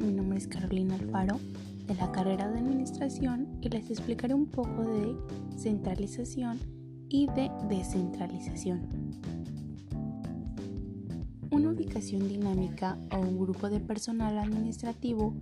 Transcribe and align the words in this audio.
Mi 0.00 0.12
nombre 0.12 0.38
es 0.38 0.46
Carolina 0.46 0.94
Alfaro 0.94 1.38
de 1.86 1.94
la 1.94 2.10
carrera 2.10 2.48
de 2.48 2.58
Administración 2.58 3.58
y 3.60 3.68
les 3.68 3.90
explicaré 3.90 4.32
un 4.32 4.46
poco 4.46 4.82
de 4.82 5.14
centralización 5.58 6.58
y 7.10 7.26
de 7.26 7.50
descentralización. 7.68 8.88
Una 11.50 11.70
ubicación 11.70 12.26
dinámica 12.28 12.98
o 13.14 13.20
un 13.20 13.38
grupo 13.38 13.68
de 13.68 13.80
personal 13.80 14.38
administrativo 14.38 15.34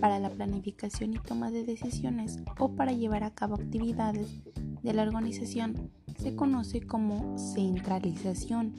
para 0.00 0.18
la 0.18 0.30
planificación 0.30 1.14
y 1.14 1.18
toma 1.18 1.52
de 1.52 1.64
decisiones 1.64 2.38
o 2.58 2.74
para 2.74 2.90
llevar 2.90 3.22
a 3.22 3.30
cabo 3.30 3.54
actividades 3.54 4.42
de 4.82 4.92
la 4.92 5.02
organización 5.02 5.92
se 6.18 6.34
conoce 6.34 6.80
como 6.80 7.38
centralización. 7.38 8.74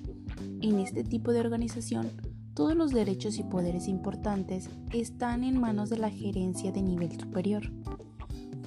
En 0.61 0.80
este 0.80 1.03
tipo 1.03 1.31
de 1.31 1.39
organización, 1.39 2.09
todos 2.62 2.76
los 2.76 2.92
derechos 2.92 3.40
y 3.40 3.44
poderes 3.44 3.88
importantes 3.88 4.70
están 4.94 5.44
en 5.44 5.59
manos 5.59 5.90
de 5.90 5.98
la 5.98 6.12
gerencia 6.12 6.72
de 6.72 6.84
nivel 6.84 7.20
superior. 7.20 7.64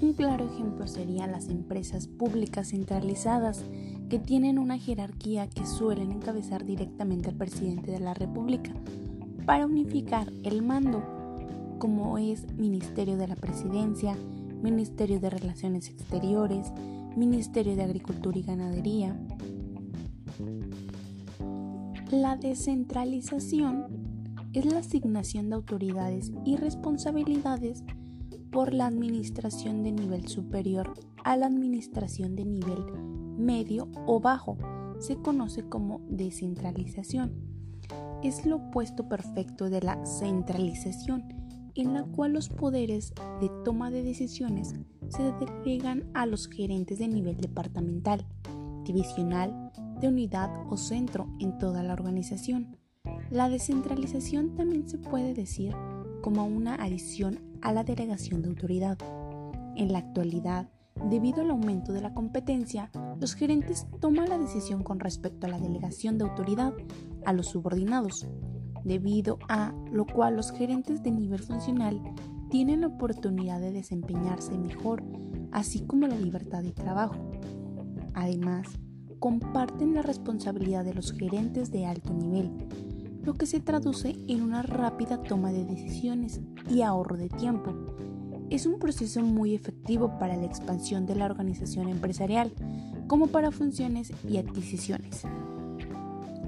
Un 0.02 0.14
claro 0.14 0.50
ejemplo 0.52 0.88
serían 0.88 1.30
las 1.30 1.48
empresas 1.48 2.08
públicas 2.08 2.70
centralizadas 2.70 3.62
que 4.10 4.18
tienen 4.18 4.58
una 4.58 4.78
jerarquía 4.78 5.48
que 5.48 5.64
suelen 5.64 6.10
encabezar 6.10 6.64
directamente 6.64 7.28
al 7.28 7.36
presidente 7.36 7.92
de 7.92 8.00
la 8.00 8.14
República 8.14 8.72
para 9.46 9.64
unificar 9.64 10.28
el 10.42 10.62
mando, 10.62 11.00
como 11.78 12.18
es 12.18 12.52
Ministerio 12.54 13.16
de 13.16 13.28
la 13.28 13.36
Presidencia, 13.36 14.16
Ministerio 14.60 15.20
de 15.20 15.30
Relaciones 15.30 15.88
Exteriores, 15.88 16.72
Ministerio 17.14 17.76
de 17.76 17.84
Agricultura 17.84 18.36
y 18.36 18.42
Ganadería. 18.42 19.16
La 22.10 22.36
descentralización 22.36 23.86
es 24.52 24.66
la 24.66 24.80
asignación 24.80 25.48
de 25.48 25.54
autoridades 25.54 26.32
y 26.44 26.56
responsabilidades 26.56 27.82
por 28.52 28.74
la 28.74 28.86
administración 28.86 29.82
de 29.82 29.92
nivel 29.92 30.28
superior 30.28 30.92
a 31.24 31.36
la 31.36 31.46
administración 31.46 32.36
de 32.36 32.44
nivel 32.44 32.84
medio 33.38 33.88
o 34.06 34.20
bajo. 34.20 34.58
Se 35.00 35.16
conoce 35.16 35.66
como 35.68 36.02
descentralización. 36.08 37.32
Es 38.22 38.44
lo 38.44 38.56
opuesto 38.56 39.08
perfecto 39.08 39.70
de 39.70 39.80
la 39.80 40.04
centralización, 40.04 41.24
en 41.74 41.94
la 41.94 42.04
cual 42.04 42.34
los 42.34 42.50
poderes 42.50 43.14
de 43.40 43.50
toma 43.64 43.90
de 43.90 44.02
decisiones 44.02 44.74
se 45.08 45.32
delegan 45.32 46.04
a 46.12 46.26
los 46.26 46.48
gerentes 46.48 46.98
de 46.98 47.08
nivel 47.08 47.38
departamental, 47.38 48.26
divisional, 48.84 49.72
de 50.00 50.08
unidad 50.08 50.50
o 50.70 50.76
centro 50.76 51.28
en 51.40 51.58
toda 51.58 51.82
la 51.82 51.92
organización. 51.92 52.76
La 53.30 53.48
descentralización 53.48 54.54
también 54.54 54.88
se 54.88 54.98
puede 54.98 55.34
decir 55.34 55.74
como 56.22 56.44
una 56.46 56.74
adición 56.74 57.40
a 57.62 57.72
la 57.72 57.84
delegación 57.84 58.42
de 58.42 58.48
autoridad. 58.48 58.98
En 59.76 59.92
la 59.92 59.98
actualidad, 59.98 60.68
debido 61.10 61.42
al 61.42 61.50
aumento 61.50 61.92
de 61.92 62.00
la 62.00 62.14
competencia, 62.14 62.90
los 63.20 63.34
gerentes 63.34 63.86
toman 64.00 64.28
la 64.28 64.38
decisión 64.38 64.82
con 64.82 65.00
respecto 65.00 65.46
a 65.46 65.50
la 65.50 65.58
delegación 65.58 66.18
de 66.18 66.24
autoridad 66.24 66.72
a 67.24 67.32
los 67.32 67.48
subordinados, 67.48 68.26
debido 68.84 69.38
a 69.48 69.74
lo 69.90 70.06
cual 70.06 70.36
los 70.36 70.52
gerentes 70.52 71.02
de 71.02 71.10
nivel 71.10 71.40
funcional 71.40 72.00
tienen 72.50 72.82
la 72.82 72.88
oportunidad 72.88 73.60
de 73.60 73.72
desempeñarse 73.72 74.56
mejor, 74.56 75.02
así 75.50 75.84
como 75.86 76.06
la 76.06 76.16
libertad 76.16 76.62
de 76.62 76.72
trabajo. 76.72 77.16
Además, 78.14 78.66
comparten 79.24 79.94
la 79.94 80.02
responsabilidad 80.02 80.84
de 80.84 80.92
los 80.92 81.14
gerentes 81.14 81.72
de 81.72 81.86
alto 81.86 82.12
nivel, 82.12 82.50
lo 83.22 83.32
que 83.32 83.46
se 83.46 83.58
traduce 83.58 84.14
en 84.28 84.42
una 84.42 84.60
rápida 84.60 85.22
toma 85.22 85.50
de 85.50 85.64
decisiones 85.64 86.42
y 86.68 86.82
ahorro 86.82 87.16
de 87.16 87.30
tiempo. 87.30 87.74
Es 88.50 88.66
un 88.66 88.78
proceso 88.78 89.22
muy 89.22 89.54
efectivo 89.54 90.18
para 90.18 90.36
la 90.36 90.44
expansión 90.44 91.06
de 91.06 91.14
la 91.14 91.24
organización 91.24 91.88
empresarial, 91.88 92.52
como 93.06 93.28
para 93.28 93.50
funciones 93.50 94.12
y 94.28 94.36
adquisiciones. 94.36 95.22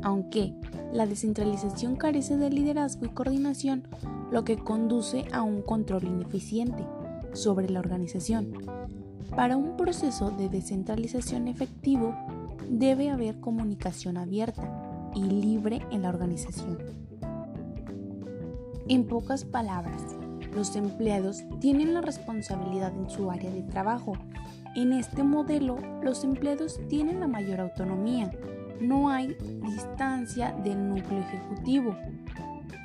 Aunque 0.02 0.52
la 0.92 1.06
descentralización 1.06 1.96
carece 1.96 2.36
de 2.36 2.50
liderazgo 2.50 3.06
y 3.06 3.08
coordinación, 3.08 3.88
lo 4.30 4.44
que 4.44 4.58
conduce 4.58 5.24
a 5.32 5.40
un 5.40 5.62
control 5.62 6.04
ineficiente 6.04 6.84
sobre 7.32 7.70
la 7.70 7.80
organización. 7.80 8.52
Para 9.34 9.56
un 9.56 9.78
proceso 9.78 10.30
de 10.30 10.50
descentralización 10.50 11.48
efectivo, 11.48 12.14
debe 12.68 13.10
haber 13.10 13.40
comunicación 13.40 14.16
abierta 14.16 15.10
y 15.14 15.22
libre 15.22 15.80
en 15.90 16.02
la 16.02 16.08
organización. 16.08 16.78
En 18.88 19.06
pocas 19.06 19.44
palabras, 19.44 20.16
los 20.54 20.76
empleados 20.76 21.44
tienen 21.60 21.94
la 21.94 22.00
responsabilidad 22.00 22.92
en 22.96 23.10
su 23.10 23.30
área 23.30 23.50
de 23.50 23.62
trabajo. 23.62 24.12
En 24.74 24.92
este 24.92 25.22
modelo, 25.22 25.78
los 26.02 26.22
empleados 26.24 26.80
tienen 26.88 27.20
la 27.20 27.26
mayor 27.26 27.60
autonomía. 27.60 28.30
No 28.80 29.08
hay 29.08 29.36
distancia 29.62 30.52
del 30.62 30.88
núcleo 30.88 31.20
ejecutivo, 31.20 31.96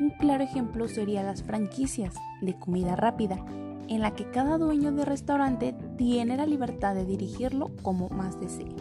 un 0.02 0.09
claro 0.09 0.44
ejemplo 0.44 0.88
sería 0.88 1.22
las 1.22 1.44
franquicias 1.44 2.16
de 2.41 2.56
comida 2.56 2.96
rápida, 2.96 3.46
en 3.88 4.02
la 4.02 4.16
que 4.16 4.31
cada 4.31 4.58
dueño 4.58 4.91
de 4.91 5.06
restaurante 5.06 5.75
tiene 5.96 6.38
la 6.38 6.47
libertad 6.47 6.96
de 6.96 7.06
dirigirlo 7.06 7.70
como 7.84 8.09
más 8.09 8.40
desee. 8.40 8.75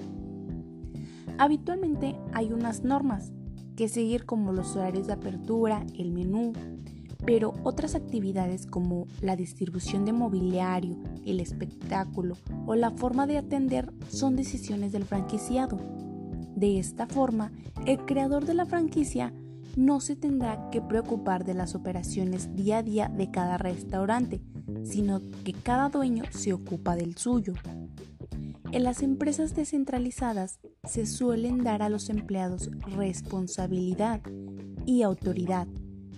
Habitualmente 1.38 2.16
hay 2.32 2.52
unas 2.52 2.84
normas 2.84 3.32
que 3.76 3.88
seguir 3.88 4.26
como 4.26 4.52
los 4.52 4.76
horarios 4.76 5.06
de 5.06 5.14
apertura, 5.14 5.84
el 5.98 6.12
menú, 6.12 6.52
pero 7.24 7.54
otras 7.64 7.94
actividades 7.94 8.66
como 8.66 9.06
la 9.20 9.36
distribución 9.36 10.04
de 10.04 10.12
mobiliario, 10.12 10.96
el 11.24 11.40
espectáculo 11.40 12.36
o 12.66 12.74
la 12.74 12.90
forma 12.90 13.26
de 13.26 13.38
atender 13.38 13.92
son 14.08 14.36
decisiones 14.36 14.92
del 14.92 15.04
franquiciado. 15.04 15.78
De 16.56 16.78
esta 16.78 17.06
forma, 17.06 17.52
el 17.86 18.04
creador 18.04 18.44
de 18.44 18.54
la 18.54 18.66
franquicia 18.66 19.32
no 19.76 20.00
se 20.00 20.16
tendrá 20.16 20.68
que 20.70 20.82
preocupar 20.82 21.44
de 21.44 21.54
las 21.54 21.74
operaciones 21.74 22.54
día 22.54 22.78
a 22.78 22.82
día 22.82 23.08
de 23.08 23.30
cada 23.30 23.56
restaurante, 23.56 24.42
sino 24.82 25.20
que 25.44 25.52
cada 25.52 25.88
dueño 25.88 26.24
se 26.30 26.52
ocupa 26.52 26.96
del 26.96 27.16
suyo. 27.16 27.54
En 28.72 28.84
las 28.84 29.02
empresas 29.02 29.54
descentralizadas 29.54 30.60
se 30.88 31.06
suelen 31.06 31.62
dar 31.62 31.82
a 31.82 31.88
los 31.88 32.08
empleados 32.10 32.70
responsabilidad 32.96 34.20
y 34.86 35.02
autoridad. 35.02 35.66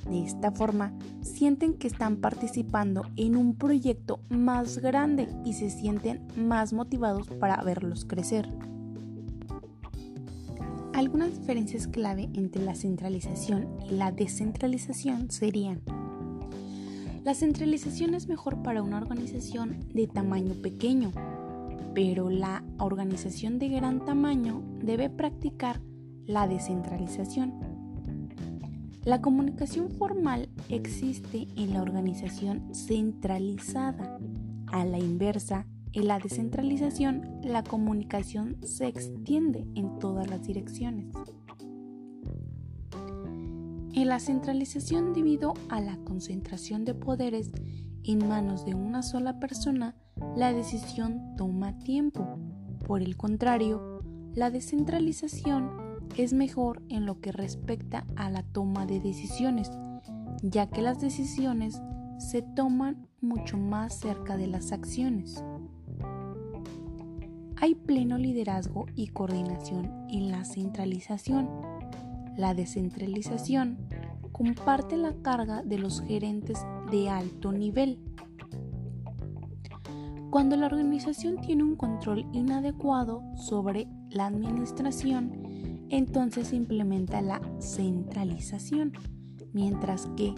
De 0.08 0.24
esta 0.24 0.50
forma, 0.50 0.92
sienten 1.20 1.74
que 1.74 1.86
están 1.86 2.16
participando 2.16 3.02
en 3.16 3.36
un 3.36 3.54
proyecto 3.54 4.20
más 4.30 4.78
grande 4.78 5.28
y 5.44 5.52
se 5.54 5.70
sienten 5.70 6.26
más 6.36 6.72
motivados 6.72 7.28
para 7.28 7.62
verlos 7.62 8.04
crecer. 8.04 8.48
Algunas 10.92 11.38
diferencias 11.38 11.86
clave 11.86 12.28
entre 12.34 12.62
la 12.62 12.74
centralización 12.74 13.68
y 13.88 13.94
la 13.94 14.12
descentralización 14.12 15.30
serían 15.30 15.82
la 17.24 17.34
centralización 17.34 18.14
es 18.14 18.26
mejor 18.26 18.64
para 18.64 18.82
una 18.82 18.96
organización 18.98 19.78
de 19.94 20.08
tamaño 20.08 20.54
pequeño, 20.54 21.12
pero 21.94 22.30
la 22.30 22.64
organización 22.78 23.58
de 23.58 23.68
gran 23.68 24.04
tamaño 24.04 24.62
debe 24.82 25.10
practicar 25.10 25.80
la 26.24 26.46
descentralización. 26.46 27.54
La 29.04 29.20
comunicación 29.20 29.90
formal 29.90 30.48
existe 30.68 31.48
en 31.56 31.72
la 31.74 31.82
organización 31.82 32.72
centralizada. 32.72 34.18
A 34.68 34.84
la 34.84 34.98
inversa, 34.98 35.66
en 35.92 36.06
la 36.06 36.18
descentralización, 36.18 37.40
la 37.42 37.64
comunicación 37.64 38.56
se 38.62 38.86
extiende 38.86 39.66
en 39.74 39.98
todas 39.98 40.30
las 40.30 40.46
direcciones. 40.46 41.06
En 43.94 44.08
la 44.08 44.20
centralización 44.20 45.12
debido 45.12 45.52
a 45.68 45.80
la 45.80 45.96
concentración 45.98 46.84
de 46.84 46.94
poderes 46.94 47.50
en 48.04 48.26
manos 48.26 48.64
de 48.64 48.74
una 48.74 49.02
sola 49.02 49.38
persona, 49.38 49.96
la 50.36 50.52
decisión 50.52 51.34
toma 51.36 51.78
tiempo. 51.78 52.38
Por 52.86 53.02
el 53.02 53.16
contrario, 53.16 54.02
la 54.34 54.50
descentralización 54.50 55.70
es 56.16 56.32
mejor 56.32 56.82
en 56.88 57.06
lo 57.06 57.20
que 57.20 57.32
respecta 57.32 58.06
a 58.16 58.30
la 58.30 58.42
toma 58.42 58.86
de 58.86 59.00
decisiones, 59.00 59.70
ya 60.42 60.68
que 60.68 60.82
las 60.82 61.00
decisiones 61.00 61.80
se 62.18 62.42
toman 62.42 63.06
mucho 63.20 63.56
más 63.56 63.98
cerca 63.98 64.36
de 64.36 64.46
las 64.46 64.72
acciones. 64.72 65.44
Hay 67.56 67.74
pleno 67.74 68.18
liderazgo 68.18 68.86
y 68.96 69.08
coordinación 69.08 70.06
en 70.08 70.30
la 70.30 70.44
centralización. 70.44 71.48
La 72.36 72.54
descentralización 72.54 73.78
comparte 74.32 74.96
la 74.96 75.14
carga 75.22 75.62
de 75.62 75.78
los 75.78 76.00
gerentes 76.00 76.58
de 76.90 77.08
alto 77.08 77.52
nivel. 77.52 77.98
Cuando 80.32 80.56
la 80.56 80.64
organización 80.64 81.42
tiene 81.42 81.62
un 81.62 81.76
control 81.76 82.26
inadecuado 82.32 83.22
sobre 83.36 83.86
la 84.08 84.24
administración, 84.24 85.86
entonces 85.90 86.48
se 86.48 86.56
implementa 86.56 87.20
la 87.20 87.42
centralización, 87.58 88.94
mientras 89.52 90.06
que 90.16 90.34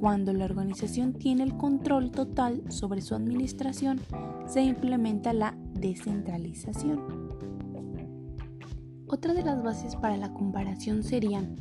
cuando 0.00 0.32
la 0.32 0.46
organización 0.46 1.12
tiene 1.12 1.42
el 1.42 1.58
control 1.58 2.10
total 2.10 2.62
sobre 2.72 3.02
su 3.02 3.14
administración, 3.14 4.00
se 4.46 4.62
implementa 4.62 5.34
la 5.34 5.54
descentralización. 5.74 7.02
Otra 9.08 9.34
de 9.34 9.42
las 9.42 9.62
bases 9.62 9.94
para 9.96 10.16
la 10.16 10.32
comparación 10.32 11.02
serían, 11.02 11.56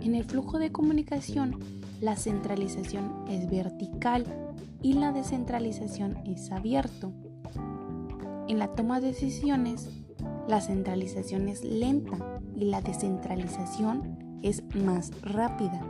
en 0.00 0.16
el 0.16 0.24
flujo 0.24 0.58
de 0.58 0.72
comunicación, 0.72 1.56
la 2.00 2.16
centralización 2.16 3.28
es 3.28 3.48
vertical 3.48 4.45
y 4.82 4.94
la 4.94 5.12
descentralización 5.12 6.18
es 6.26 6.50
abierto. 6.52 7.12
En 8.48 8.58
la 8.58 8.68
toma 8.68 9.00
de 9.00 9.08
decisiones, 9.08 9.88
la 10.46 10.60
centralización 10.60 11.48
es 11.48 11.64
lenta 11.64 12.40
y 12.54 12.66
la 12.66 12.80
descentralización 12.80 14.38
es 14.42 14.62
más 14.74 15.10
rápida. 15.22 15.80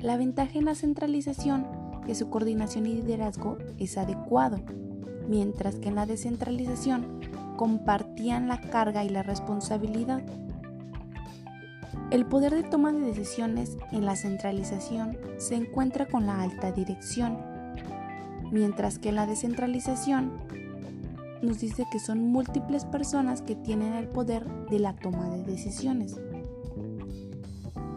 La 0.00 0.16
ventaja 0.16 0.58
en 0.58 0.66
la 0.66 0.74
centralización 0.74 1.66
es 2.02 2.06
que 2.06 2.14
su 2.14 2.30
coordinación 2.30 2.86
y 2.86 2.94
liderazgo 2.94 3.58
es 3.78 3.96
adecuado, 3.96 4.60
mientras 5.28 5.76
que 5.76 5.88
en 5.88 5.94
la 5.94 6.06
descentralización 6.06 7.20
compartían 7.56 8.48
la 8.48 8.60
carga 8.60 9.04
y 9.04 9.08
la 9.08 9.22
responsabilidad. 9.22 10.22
El 12.10 12.26
poder 12.26 12.54
de 12.54 12.62
toma 12.62 12.92
de 12.92 13.00
decisiones 13.00 13.76
en 13.90 14.04
la 14.04 14.16
centralización 14.16 15.16
se 15.38 15.54
encuentra 15.54 16.06
con 16.06 16.26
la 16.26 16.42
alta 16.42 16.70
dirección, 16.72 17.38
mientras 18.54 19.00
que 19.00 19.10
la 19.10 19.26
descentralización 19.26 20.30
nos 21.42 21.58
dice 21.58 21.86
que 21.90 21.98
son 21.98 22.20
múltiples 22.20 22.84
personas 22.84 23.42
que 23.42 23.56
tienen 23.56 23.94
el 23.94 24.06
poder 24.06 24.46
de 24.70 24.78
la 24.78 24.94
toma 24.94 25.28
de 25.28 25.42
decisiones. 25.42 26.20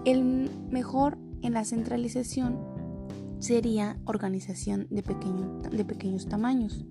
El 0.04 0.50
mejor 0.72 1.20
en 1.44 1.54
la 1.54 1.64
centralización 1.64 2.58
sería 3.38 4.00
organización 4.06 4.88
de, 4.90 5.04
de 5.72 5.86
pequeños 5.86 6.28
tamaños, 6.28 6.84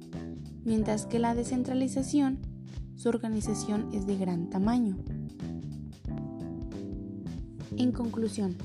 mientras 0.65 1.07
que 1.07 1.19
la 1.19 1.35
descentralización, 1.35 2.39
su 2.95 3.09
organización 3.09 3.89
es 3.93 4.07
de 4.07 4.17
gran 4.17 4.49
tamaño. 4.49 4.97
En 7.77 7.91
conclusión, 7.91 8.57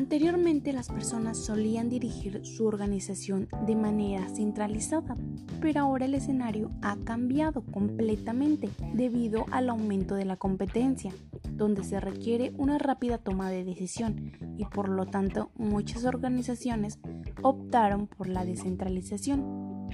Anteriormente 0.00 0.72
las 0.72 0.88
personas 0.88 1.36
solían 1.36 1.90
dirigir 1.90 2.40
su 2.46 2.64
organización 2.64 3.48
de 3.66 3.76
manera 3.76 4.26
centralizada, 4.30 5.14
pero 5.60 5.80
ahora 5.80 6.06
el 6.06 6.14
escenario 6.14 6.70
ha 6.80 6.96
cambiado 7.04 7.60
completamente 7.66 8.70
debido 8.94 9.44
al 9.50 9.68
aumento 9.68 10.14
de 10.14 10.24
la 10.24 10.38
competencia, 10.38 11.12
donde 11.52 11.84
se 11.84 12.00
requiere 12.00 12.54
una 12.56 12.78
rápida 12.78 13.18
toma 13.18 13.50
de 13.50 13.62
decisión 13.62 14.32
y 14.56 14.64
por 14.64 14.88
lo 14.88 15.04
tanto 15.04 15.50
muchas 15.58 16.06
organizaciones 16.06 16.98
optaron 17.42 18.06
por 18.06 18.26
la 18.26 18.46
descentralización. 18.46 19.90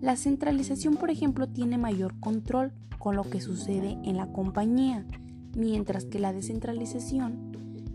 La 0.00 0.16
centralización, 0.16 0.96
por 0.96 1.10
ejemplo, 1.10 1.50
tiene 1.50 1.76
mayor 1.76 2.18
control 2.18 2.72
con 2.98 3.14
lo 3.14 3.24
que 3.24 3.42
sucede 3.42 3.98
en 4.04 4.16
la 4.16 4.32
compañía, 4.32 5.06
mientras 5.54 6.06
que 6.06 6.18
la 6.18 6.32
descentralización 6.32 7.47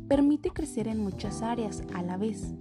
permite 0.07 0.51
crecer 0.51 0.87
en 0.87 0.99
muchas 0.99 1.41
áreas 1.41 1.83
a 1.93 2.01
la 2.01 2.17
vez. 2.17 2.53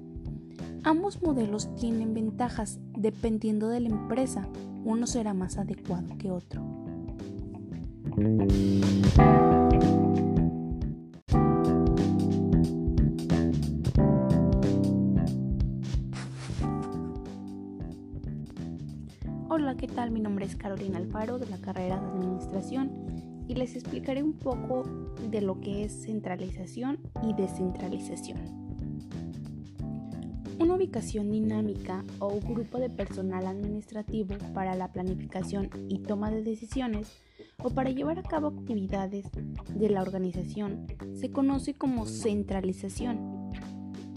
Ambos 0.84 1.22
modelos 1.22 1.74
tienen 1.76 2.14
ventajas 2.14 2.80
dependiendo 2.96 3.68
de 3.68 3.80
la 3.80 3.88
empresa, 3.88 4.48
uno 4.84 5.06
será 5.06 5.32
más 5.32 5.58
adecuado 5.58 6.16
que 6.18 6.30
otro. 6.30 6.62
Hola, 19.48 19.76
¿qué 19.76 19.86
tal? 19.86 20.10
Mi 20.10 20.20
nombre 20.20 20.46
es 20.46 20.56
Carolina 20.56 20.98
Alfaro 20.98 21.38
de 21.38 21.46
la 21.46 21.58
carrera 21.58 22.00
de 22.00 22.06
Administración 22.06 23.31
y 23.48 23.54
les 23.54 23.74
explicaré 23.74 24.22
un 24.22 24.34
poco 24.34 24.84
de 25.30 25.40
lo 25.40 25.60
que 25.60 25.84
es 25.84 26.04
centralización 26.04 26.98
y 27.22 27.34
descentralización. 27.34 28.40
Una 30.58 30.74
ubicación 30.74 31.30
dinámica 31.30 32.04
o 32.18 32.28
un 32.28 32.54
grupo 32.54 32.78
de 32.78 32.88
personal 32.88 33.46
administrativo 33.46 34.36
para 34.54 34.76
la 34.76 34.92
planificación 34.92 35.70
y 35.88 35.98
toma 35.98 36.30
de 36.30 36.42
decisiones 36.42 37.22
o 37.62 37.70
para 37.70 37.90
llevar 37.90 38.18
a 38.18 38.22
cabo 38.22 38.48
actividades 38.48 39.26
de 39.74 39.88
la 39.88 40.02
organización 40.02 40.86
se 41.14 41.30
conoce 41.30 41.74
como 41.74 42.06
centralización. 42.06 43.50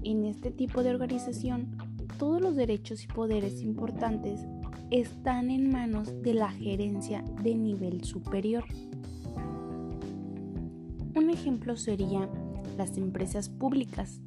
En 0.03 0.25
este 0.25 0.51
tipo 0.51 0.83
de 0.83 0.91
organización, 0.91 1.77
todos 2.19 2.39
los 2.39 2.55
derechos 2.55 3.03
y 3.03 3.07
poderes 3.07 3.61
importantes 3.61 4.39
están 4.91 5.49
en 5.49 5.71
manos 5.71 6.21
de 6.21 6.33
la 6.33 6.49
gerencia 6.49 7.23
de 7.41 7.55
nivel 7.55 8.03
superior. 8.03 8.65
Un 11.15 11.29
ejemplo 11.29 11.77
sería 11.77 12.29
las 12.77 12.97
empresas 12.97 13.47
públicas 13.47 14.19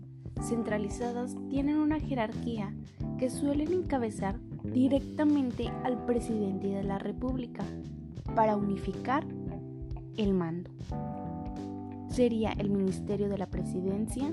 centralizadas 0.42 1.36
tienen 1.50 1.76
una 1.76 2.00
jerarquía 2.00 2.74
que 3.18 3.28
suelen 3.28 3.72
encabezar 3.72 4.40
directamente 4.64 5.68
al 5.84 6.04
presidente 6.06 6.68
de 6.68 6.84
la 6.84 6.98
República 6.98 7.64
para 8.34 8.56
unificar 8.56 9.26
el 10.16 10.32
mando. 10.32 10.70
Sería 12.08 12.52
el 12.52 12.70
Ministerio 12.70 13.28
de 13.28 13.38
la 13.38 13.50
Presidencia, 13.50 14.32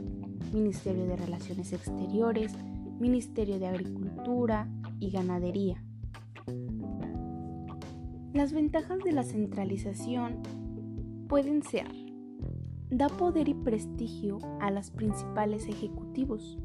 Ministerio 0.53 1.05
de 1.07 1.17
Relaciones 1.17 1.73
Exteriores, 1.73 2.53
Ministerio 2.99 3.59
de 3.59 3.67
Agricultura 3.67 4.69
y 4.99 5.11
Ganadería. 5.11 5.83
Las 8.33 8.53
ventajas 8.53 8.99
de 8.99 9.11
la 9.11 9.23
centralización 9.23 10.41
pueden 11.27 11.63
ser 11.63 12.04
da 12.89 13.07
poder 13.09 13.49
y 13.49 13.53
prestigio 13.53 14.39
a 14.61 14.71
los 14.71 14.91
principales 14.91 15.67
ejecutivos. 15.67 16.57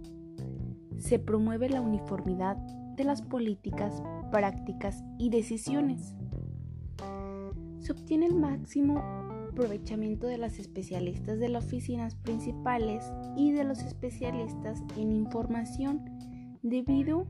Se 0.99 1.19
promueve 1.19 1.69
la 1.69 1.81
uniformidad 1.81 2.57
de 2.97 3.05
las 3.05 3.23
políticas, 3.23 4.03
prácticas 4.31 5.03
y 5.19 5.31
decisiones. 5.31 6.15
Se 7.79 7.93
obtiene 7.93 8.27
el 8.27 8.35
máximo 8.35 8.99
aprovechamiento 9.49 10.27
de 10.27 10.39
las 10.39 10.59
especialistas 10.59 11.39
de 11.39 11.49
las 11.49 11.65
oficinas 11.65 12.15
principales 12.15 13.13
y 13.37 13.53
de 13.53 13.65
los 13.65 13.83
especialistas 13.83 14.83
en 14.97 15.13
información 15.13 16.05
debido 16.63 17.27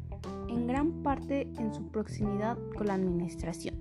en 0.48 0.66
gran 0.66 1.02
parte 1.02 1.42
en 1.58 1.72
su 1.72 1.88
proximidad 1.88 2.58
con 2.76 2.88
la 2.88 2.94
administración. 2.94 3.76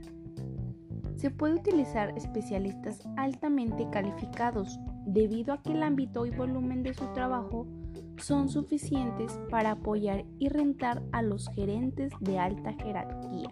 Se 1.16 1.32
puede 1.32 1.56
utilizar 1.56 2.16
especialistas 2.16 3.02
altamente 3.18 3.90
calificados 3.92 4.80
debido 5.14 5.54
a 5.54 5.62
que 5.62 5.72
el 5.72 5.84
ámbito 5.84 6.26
y 6.26 6.32
volumen 6.32 6.84
de 6.84 6.94
su 6.94 7.06
trabajo 7.14 7.68
son 8.18 8.50
suficientes 8.50 9.40
para 9.50 9.72
apoyar 9.72 10.26
y 10.38 10.50
rentar 10.50 11.02
a 11.12 11.22
los 11.22 11.50
gerentes 11.50 12.12
de 12.20 12.38
alta 12.38 12.74
jerarquía. 12.74 13.50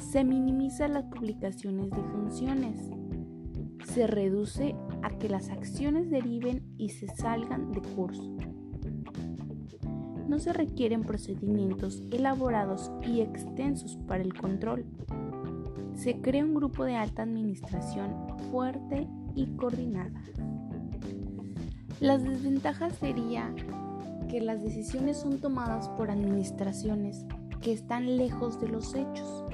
Se 0.00 0.24
minimiza 0.24 0.88
las 0.88 1.04
publicaciones 1.04 1.90
de 1.90 2.02
funciones. 2.02 2.90
Se 3.84 4.06
reduce 4.06 4.74
a 5.02 5.10
que 5.18 5.28
las 5.28 5.50
acciones 5.50 6.10
deriven 6.10 6.62
y 6.78 6.90
se 6.90 7.08
salgan 7.08 7.72
de 7.72 7.82
curso. 7.82 8.36
No 10.28 10.38
se 10.38 10.52
requieren 10.52 11.02
procedimientos 11.02 12.02
elaborados 12.10 12.90
y 13.06 13.20
extensos 13.20 13.96
para 14.08 14.22
el 14.22 14.34
control. 14.34 14.86
Se 15.94 16.20
crea 16.20 16.44
un 16.44 16.54
grupo 16.54 16.84
de 16.84 16.96
alta 16.96 17.22
administración 17.22 18.14
fuerte 18.50 19.08
y 19.36 19.46
coordinada. 19.56 20.20
Las 22.00 22.24
desventajas 22.24 22.94
sería 22.96 23.54
que 24.28 24.40
las 24.40 24.62
decisiones 24.62 25.18
son 25.18 25.38
tomadas 25.38 25.88
por 25.90 26.10
administraciones 26.10 27.24
que 27.60 27.72
están 27.72 28.16
lejos 28.16 28.60
de 28.60 28.68
los 28.68 28.94
hechos. 28.94 29.44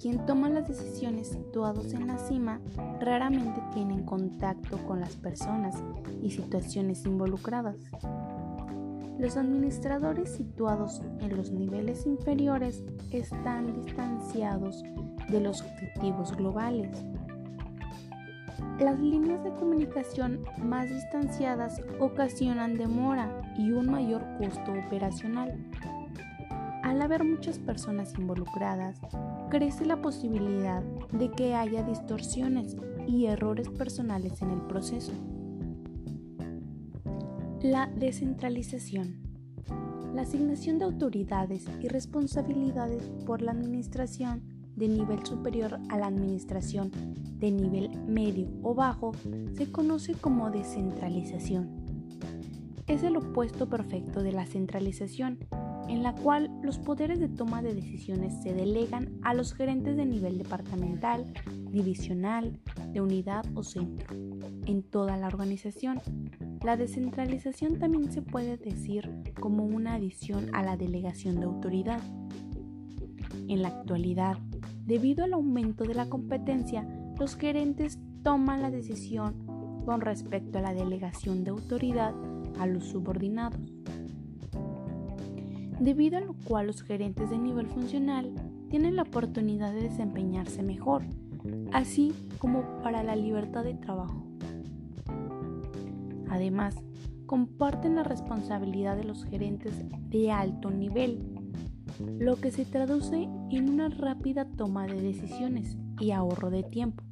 Quien 0.00 0.26
toma 0.26 0.48
las 0.48 0.68
decisiones 0.68 1.28
situados 1.28 1.92
en 1.92 2.06
la 2.06 2.18
cima 2.18 2.60
raramente 3.00 3.62
tienen 3.72 4.04
contacto 4.04 4.78
con 4.86 5.00
las 5.00 5.16
personas 5.16 5.82
y 6.22 6.30
situaciones 6.30 7.04
involucradas. 7.06 7.76
Los 9.18 9.38
administradores 9.38 10.34
situados 10.34 11.00
en 11.20 11.36
los 11.36 11.50
niveles 11.50 12.04
inferiores 12.04 12.84
están 13.10 13.82
distanciados 13.82 14.82
de 15.30 15.40
los 15.40 15.62
objetivos 15.62 16.36
globales 16.36 17.04
las 18.78 18.98
líneas 18.98 19.42
de 19.44 19.54
comunicación 19.54 20.44
más 20.62 20.88
distanciadas 20.88 21.80
ocasionan 21.98 22.76
demora 22.76 23.42
y 23.56 23.70
un 23.70 23.90
mayor 23.90 24.24
costo 24.38 24.72
operacional. 24.72 25.54
Al 26.82 27.02
haber 27.02 27.24
muchas 27.24 27.58
personas 27.58 28.14
involucradas, 28.16 29.00
crece 29.50 29.84
la 29.84 30.00
posibilidad 30.00 30.82
de 31.12 31.30
que 31.30 31.54
haya 31.54 31.82
distorsiones 31.82 32.76
y 33.08 33.26
errores 33.26 33.68
personales 33.68 34.40
en 34.40 34.50
el 34.50 34.60
proceso. 34.62 35.12
La 37.62 37.88
descentralización. 37.88 39.16
La 40.14 40.22
asignación 40.22 40.78
de 40.78 40.84
autoridades 40.84 41.66
y 41.82 41.88
responsabilidades 41.88 43.02
por 43.26 43.42
la 43.42 43.52
administración 43.52 44.55
de 44.76 44.88
nivel 44.88 45.24
superior 45.26 45.80
a 45.88 45.98
la 45.98 46.06
administración 46.06 46.90
de 47.38 47.50
nivel 47.50 47.90
medio 48.06 48.48
o 48.62 48.74
bajo 48.74 49.12
se 49.54 49.70
conoce 49.70 50.14
como 50.14 50.50
descentralización. 50.50 51.84
Es 52.86 53.02
el 53.02 53.16
opuesto 53.16 53.68
perfecto 53.68 54.22
de 54.22 54.30
la 54.30 54.46
centralización, 54.46 55.38
en 55.88 56.02
la 56.04 56.14
cual 56.14 56.50
los 56.62 56.78
poderes 56.78 57.18
de 57.18 57.28
toma 57.28 57.60
de 57.60 57.74
decisiones 57.74 58.34
se 58.42 58.54
delegan 58.54 59.18
a 59.22 59.34
los 59.34 59.54
gerentes 59.54 59.96
de 59.96 60.06
nivel 60.06 60.38
departamental, 60.38 61.32
divisional, 61.70 62.60
de 62.92 63.00
unidad 63.00 63.44
o 63.54 63.64
centro, 63.64 64.14
en 64.66 64.82
toda 64.84 65.16
la 65.16 65.26
organización. 65.26 66.00
La 66.64 66.76
descentralización 66.76 67.78
también 67.78 68.12
se 68.12 68.22
puede 68.22 68.56
decir 68.56 69.10
como 69.40 69.64
una 69.64 69.94
adición 69.94 70.54
a 70.54 70.62
la 70.62 70.76
delegación 70.76 71.40
de 71.40 71.46
autoridad. 71.46 72.00
En 73.48 73.62
la 73.62 73.68
actualidad, 73.68 74.38
debido 74.86 75.24
al 75.24 75.34
aumento 75.34 75.84
de 75.84 75.94
la 75.94 76.08
competencia, 76.08 76.88
los 77.18 77.36
gerentes 77.36 77.98
toman 78.22 78.62
la 78.62 78.70
decisión 78.70 79.34
con 79.84 80.00
respecto 80.00 80.58
a 80.58 80.62
la 80.62 80.74
delegación 80.74 81.44
de 81.44 81.50
autoridad 81.50 82.14
a 82.58 82.66
los 82.66 82.84
subordinados, 82.84 83.60
debido 85.80 86.18
a 86.18 86.20
lo 86.20 86.34
cual 86.34 86.68
los 86.68 86.82
gerentes 86.82 87.30
de 87.30 87.38
nivel 87.38 87.66
funcional 87.66 88.32
tienen 88.70 88.96
la 88.96 89.02
oportunidad 89.02 89.72
de 89.72 89.82
desempeñarse 89.82 90.62
mejor, 90.62 91.02
así 91.72 92.12
como 92.38 92.62
para 92.82 93.02
la 93.02 93.16
libertad 93.16 93.64
de 93.64 93.74
trabajo. 93.74 94.24
Además, 96.28 96.76
comparten 97.26 97.96
la 97.96 98.02
responsabilidad 98.02 98.96
de 98.96 99.04
los 99.04 99.24
gerentes 99.24 99.74
de 100.10 100.30
alto 100.30 100.70
nivel, 100.70 101.35
lo 102.00 102.36
que 102.36 102.50
se 102.50 102.64
traduce 102.64 103.28
en 103.50 103.70
una 103.70 103.88
rápida 103.88 104.44
toma 104.44 104.86
de 104.86 105.00
decisiones 105.00 105.76
y 106.00 106.10
ahorro 106.10 106.50
de 106.50 106.62
tiempo. 106.62 107.04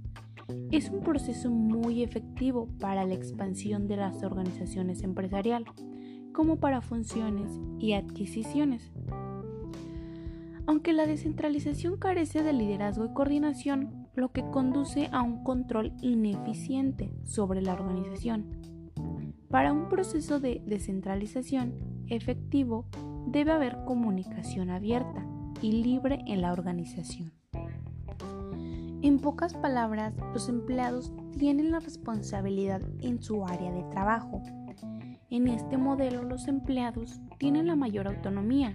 Es 0.70 0.90
un 0.90 1.00
proceso 1.00 1.50
muy 1.50 2.02
efectivo 2.02 2.68
para 2.78 3.04
la 3.04 3.14
expansión 3.14 3.86
de 3.86 3.96
las 3.96 4.22
organizaciones 4.22 5.02
empresariales, 5.02 5.68
como 6.32 6.56
para 6.56 6.80
funciones 6.80 7.60
y 7.78 7.92
adquisiciones. 7.92 8.92
Aunque 10.66 10.92
la 10.92 11.06
descentralización 11.06 11.98
carece 11.98 12.42
de 12.42 12.52
liderazgo 12.52 13.04
y 13.04 13.12
coordinación, 13.12 14.08
lo 14.14 14.32
que 14.32 14.44
conduce 14.50 15.08
a 15.12 15.22
un 15.22 15.44
control 15.44 15.92
ineficiente 16.00 17.12
sobre 17.24 17.60
la 17.62 17.74
organización. 17.74 18.46
Para 19.48 19.72
un 19.72 19.88
proceso 19.88 20.40
de 20.40 20.62
descentralización 20.66 21.74
efectivo 22.08 22.86
debe 23.26 23.52
haber 23.52 23.84
comunicación 23.84 24.70
abierta 24.70 25.26
y 25.60 25.82
libre 25.82 26.20
en 26.26 26.42
la 26.42 26.52
organización. 26.52 27.32
En 29.02 29.18
pocas 29.18 29.52
palabras, 29.52 30.14
los 30.32 30.48
empleados 30.48 31.12
tienen 31.38 31.70
la 31.70 31.80
responsabilidad 31.80 32.80
en 33.00 33.22
su 33.22 33.44
área 33.44 33.70
de 33.70 33.82
trabajo. 33.90 34.42
En 35.28 35.46
este 35.46 35.76
modelo 35.76 36.22
los 36.22 36.48
empleados 36.48 37.20
tienen 37.38 37.66
la 37.66 37.76
mayor 37.76 38.06
autonomía. 38.06 38.72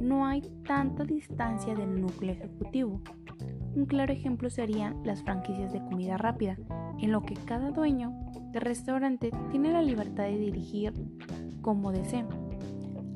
No 0.00 0.26
hay 0.26 0.42
tanta 0.64 1.04
distancia 1.04 1.74
del 1.74 2.00
núcleo 2.00 2.32
ejecutivo. 2.34 3.00
Un 3.74 3.86
claro 3.86 4.12
ejemplo 4.12 4.48
serían 4.48 5.00
las 5.04 5.22
franquicias 5.22 5.72
de 5.72 5.84
comida 5.84 6.16
rápida, 6.18 6.56
en 7.00 7.10
lo 7.10 7.22
que 7.22 7.34
cada 7.34 7.70
dueño 7.70 8.12
de 8.52 8.60
restaurante 8.60 9.32
tiene 9.50 9.72
la 9.72 9.82
libertad 9.82 10.24
de 10.24 10.38
dirigir 10.38 10.92
como 11.62 11.90
desee. 11.90 12.24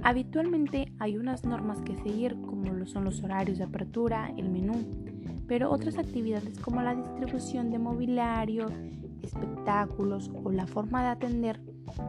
Habitualmente 0.03 0.93
hay 0.99 1.17
unas 1.17 1.45
normas 1.45 1.83
que 1.83 1.97
seguir 1.97 2.41
como 2.43 2.73
lo 2.73 2.87
son 2.87 3.05
los 3.05 3.23
horarios 3.23 3.59
de 3.59 3.65
apertura, 3.65 4.33
el 4.37 4.49
menú, 4.49 4.75
pero 5.47 5.71
otras 5.71 5.99
actividades 5.99 6.59
como 6.61 6.83
la 6.83 6.95
distribución 6.95 7.71
de 7.71 7.79
mobiliario, 7.79 8.67
espectáculos 9.23 10.31
o 10.45 10.51
la 10.51 10.67
forma 10.67 11.03
de 11.03 11.09
atender 11.09 11.61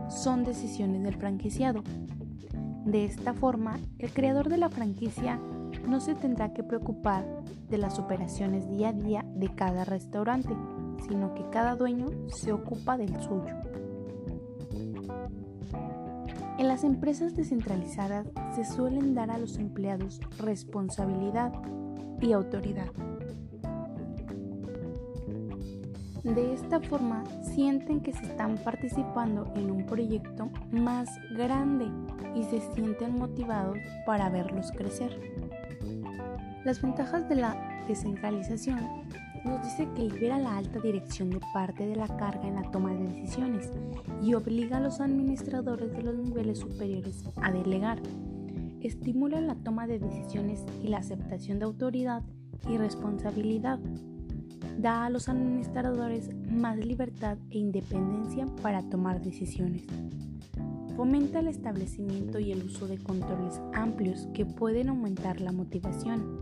son 0.10 0.43
decisiones 0.43 1.03
del 1.03 1.15
franquiciado. 1.15 1.84
De 2.86 3.05
esta 3.05 3.34
forma, 3.34 3.79
el 3.98 4.12
creador 4.12 4.50
de 4.50 4.58
la 4.58 4.69
franquicia 4.69 5.39
no 5.88 6.00
se 6.00 6.15
tendrá 6.15 6.53
que 6.53 6.63
preocupar 6.63 7.25
de 7.69 7.77
las 7.77 8.00
operaciones 8.00 8.69
día 8.69 8.89
a 8.89 8.93
día 8.93 9.25
de 9.36 9.53
cada 9.53 9.86
restaurante, 9.86 10.55
sino 11.08 11.34
que 11.34 11.50
cada 11.50 11.75
dueño 11.75 12.08
se 12.27 12.51
ocupa 12.51 12.98
del 12.98 13.19
suyo. 13.22 13.55
En 16.60 16.68
las 16.68 16.84
empresas 16.84 17.38
descentralizadas 17.38 18.28
se 18.54 18.66
suelen 18.66 19.16
dar 19.16 19.32
a 19.32 19.38
los 19.38 19.58
empleados 19.58 20.20
responsabilidad 20.39 21.54
y 22.20 22.34
autoridad. 22.34 22.92
De 26.25 26.54
esta 26.54 26.82
forma 26.82 27.24
sienten 27.44 28.01
que 28.01 28.12
se 28.12 28.25
están 28.25 28.58
participando 28.58 29.50
en 29.56 29.72
un 29.72 29.86
proyecto 29.86 30.50
más 30.70 31.08
grande 31.32 31.88
y 32.36 32.44
se 32.44 32.60
sienten 32.74 33.18
motivados 33.18 33.78
para 34.06 34.30
verlos 34.30 34.74
crecer. 34.74 35.18
Las 36.66 36.82
ventajas 36.82 37.30
de 37.30 37.36
la 37.36 37.86
descentralización 37.88 38.80
nos 39.46 39.63
dice 39.63 39.88
que 39.96 40.03
libera 40.03 40.38
la 40.38 40.58
alta 40.58 40.79
dirección 40.79 41.29
de 41.29 41.39
parte 41.53 41.86
de 41.86 41.96
la 41.96 42.08
carga 42.08 42.48
en 42.48 42.55
la 42.55 42.69
toma 42.72 42.93
de 42.93 43.08
decisiones 43.08 43.69
y 44.22 44.34
obliga 44.34 44.77
a 44.77 44.81
los 44.81 45.00
administradores 45.00 45.91
de 45.93 46.03
los 46.03 46.15
niveles 46.15 46.60
superiores 46.60 47.24
a 47.41 47.51
delegar. 47.51 48.01
Estimula 48.81 49.41
la 49.41 49.55
toma 49.55 49.88
de 49.88 50.00
decisiones 50.00 50.63
y 50.84 50.88
la 50.88 50.98
aceptación 51.00 51.60
de 51.60 51.65
autoridad 51.65 52.24
y 52.69 52.77
responsabilidad 52.77 53.79
da 54.77 55.05
a 55.05 55.10
los 55.10 55.27
administradores 55.27 56.29
más 56.50 56.77
libertad 56.77 57.38
e 57.50 57.58
independencia 57.58 58.46
para 58.62 58.81
tomar 58.89 59.22
decisiones. 59.22 59.84
Fomenta 60.96 61.39
el 61.39 61.48
establecimiento 61.48 62.39
y 62.39 62.51
el 62.51 62.63
uso 62.63 62.88
de 62.88 62.98
controles 62.98 63.62
amplios 63.74 64.27
que 64.34 64.46
pueden 64.46 64.89
aumentar 64.89 65.41
la 65.41 65.51
motivación. 65.51 66.41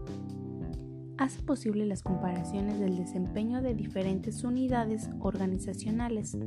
Hace 1.17 1.41
posible 1.41 1.87
las 1.87 2.03
comparaciones 2.03 2.79
del 2.79 2.95
desempeño 2.95 3.63
de 3.63 3.73
diferentes 3.73 4.43
unidades 4.43 5.09
organizacionales. 5.19 6.37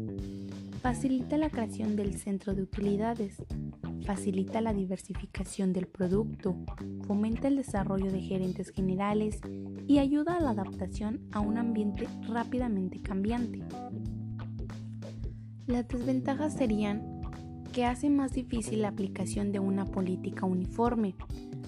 Facilita 0.80 1.36
la 1.38 1.50
creación 1.50 1.96
del 1.96 2.14
centro 2.14 2.54
de 2.54 2.62
utilidades. 2.62 3.42
Facilita 4.06 4.60
la 4.60 4.72
diversificación 4.72 5.72
del 5.72 5.88
producto. 5.88 6.56
Fomenta 7.08 7.48
el 7.48 7.56
desarrollo 7.56 8.12
de 8.12 8.20
gerentes 8.20 8.70
generales 8.70 9.40
y 9.88 9.98
ayuda 9.98 10.36
a 10.36 10.40
la 10.40 10.50
adaptación 10.50 11.20
a 11.32 11.40
un 11.40 11.58
ambiente 11.58 12.06
rápidamente 12.28 13.02
cambiante. 13.02 13.64
Las 15.66 15.88
desventajas 15.88 16.54
serían 16.54 17.22
que 17.72 17.86
hace 17.86 18.08
más 18.08 18.32
difícil 18.32 18.82
la 18.82 18.88
aplicación 18.88 19.50
de 19.50 19.58
una 19.58 19.84
política 19.84 20.46
uniforme, 20.46 21.16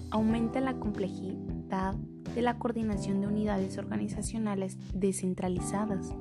aumenta 0.09 0.61
la 0.61 0.75
complejidad 0.79 1.95
de 2.35 2.41
la 2.41 2.57
coordinación 2.57 3.21
de 3.21 3.27
unidades 3.27 3.77
organizacionales 3.77 4.77
descentralizadas, 4.93 6.15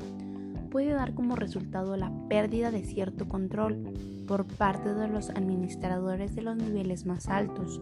puede 0.70 0.92
dar 0.92 1.14
como 1.14 1.36
resultado 1.36 1.96
la 1.96 2.10
pérdida 2.28 2.70
de 2.70 2.82
cierto 2.82 3.28
control 3.28 3.92
por 4.26 4.46
parte 4.46 4.94
de 4.94 5.08
los 5.08 5.30
administradores 5.30 6.34
de 6.34 6.42
los 6.42 6.56
niveles 6.56 7.04
más 7.04 7.28
altos, 7.28 7.80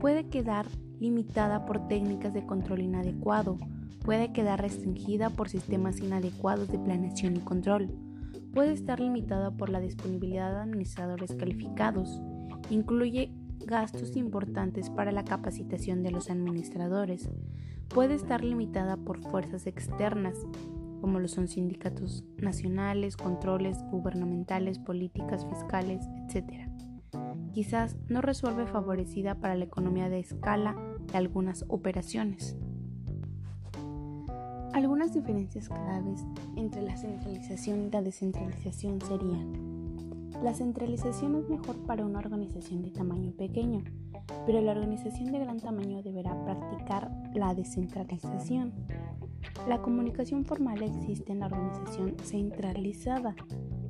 puede 0.00 0.28
quedar 0.28 0.66
limitada 1.00 1.66
por 1.66 1.88
técnicas 1.88 2.32
de 2.32 2.46
control 2.46 2.80
inadecuado, 2.82 3.58
puede 4.04 4.32
quedar 4.32 4.60
restringida 4.60 5.30
por 5.30 5.48
sistemas 5.48 6.00
inadecuados 6.00 6.68
de 6.68 6.78
planeación 6.78 7.36
y 7.36 7.40
control, 7.40 7.90
puede 8.52 8.72
estar 8.72 9.00
limitada 9.00 9.50
por 9.50 9.68
la 9.68 9.80
disponibilidad 9.80 10.52
de 10.52 10.60
administradores 10.60 11.34
calificados, 11.34 12.20
incluye 12.70 13.32
gastos 13.66 14.16
importantes 14.16 14.90
para 14.90 15.12
la 15.12 15.24
capacitación 15.24 16.02
de 16.02 16.10
los 16.10 16.30
administradores, 16.30 17.28
puede 17.88 18.14
estar 18.14 18.44
limitada 18.44 18.96
por 18.96 19.20
fuerzas 19.20 19.66
externas, 19.66 20.36
como 21.00 21.18
lo 21.18 21.28
son 21.28 21.48
sindicatos 21.48 22.24
nacionales, 22.36 23.16
controles 23.16 23.82
gubernamentales, 23.90 24.78
políticas 24.78 25.46
fiscales, 25.46 26.04
etc 26.28 26.72
quizás 27.52 27.96
no 28.08 28.22
resuelve 28.22 28.66
favorecida 28.66 29.36
para 29.36 29.54
la 29.54 29.64
economía 29.64 30.08
de 30.08 30.18
escala 30.18 30.74
de 31.10 31.18
algunas 31.18 31.64
operaciones. 31.68 32.56
Algunas 34.72 35.12
diferencias 35.12 35.68
claves 35.68 36.24
entre 36.56 36.82
la 36.82 36.96
centralización 36.96 37.82
y 37.82 37.90
la 37.90 38.02
descentralización 38.02 39.00
serían 39.02 39.71
la 40.42 40.54
centralización 40.54 41.36
es 41.36 41.48
mejor 41.48 41.76
para 41.86 42.04
una 42.04 42.18
organización 42.18 42.82
de 42.82 42.90
tamaño 42.90 43.32
pequeño, 43.32 43.84
pero 44.44 44.60
la 44.60 44.72
organización 44.72 45.30
de 45.30 45.38
gran 45.38 45.60
tamaño 45.60 46.02
deberá 46.02 46.34
practicar 46.44 47.10
la 47.34 47.54
descentralización. 47.54 48.72
La 49.68 49.80
comunicación 49.80 50.44
formal 50.44 50.82
existe 50.82 51.32
en 51.32 51.40
la 51.40 51.46
organización 51.46 52.16
centralizada, 52.22 53.34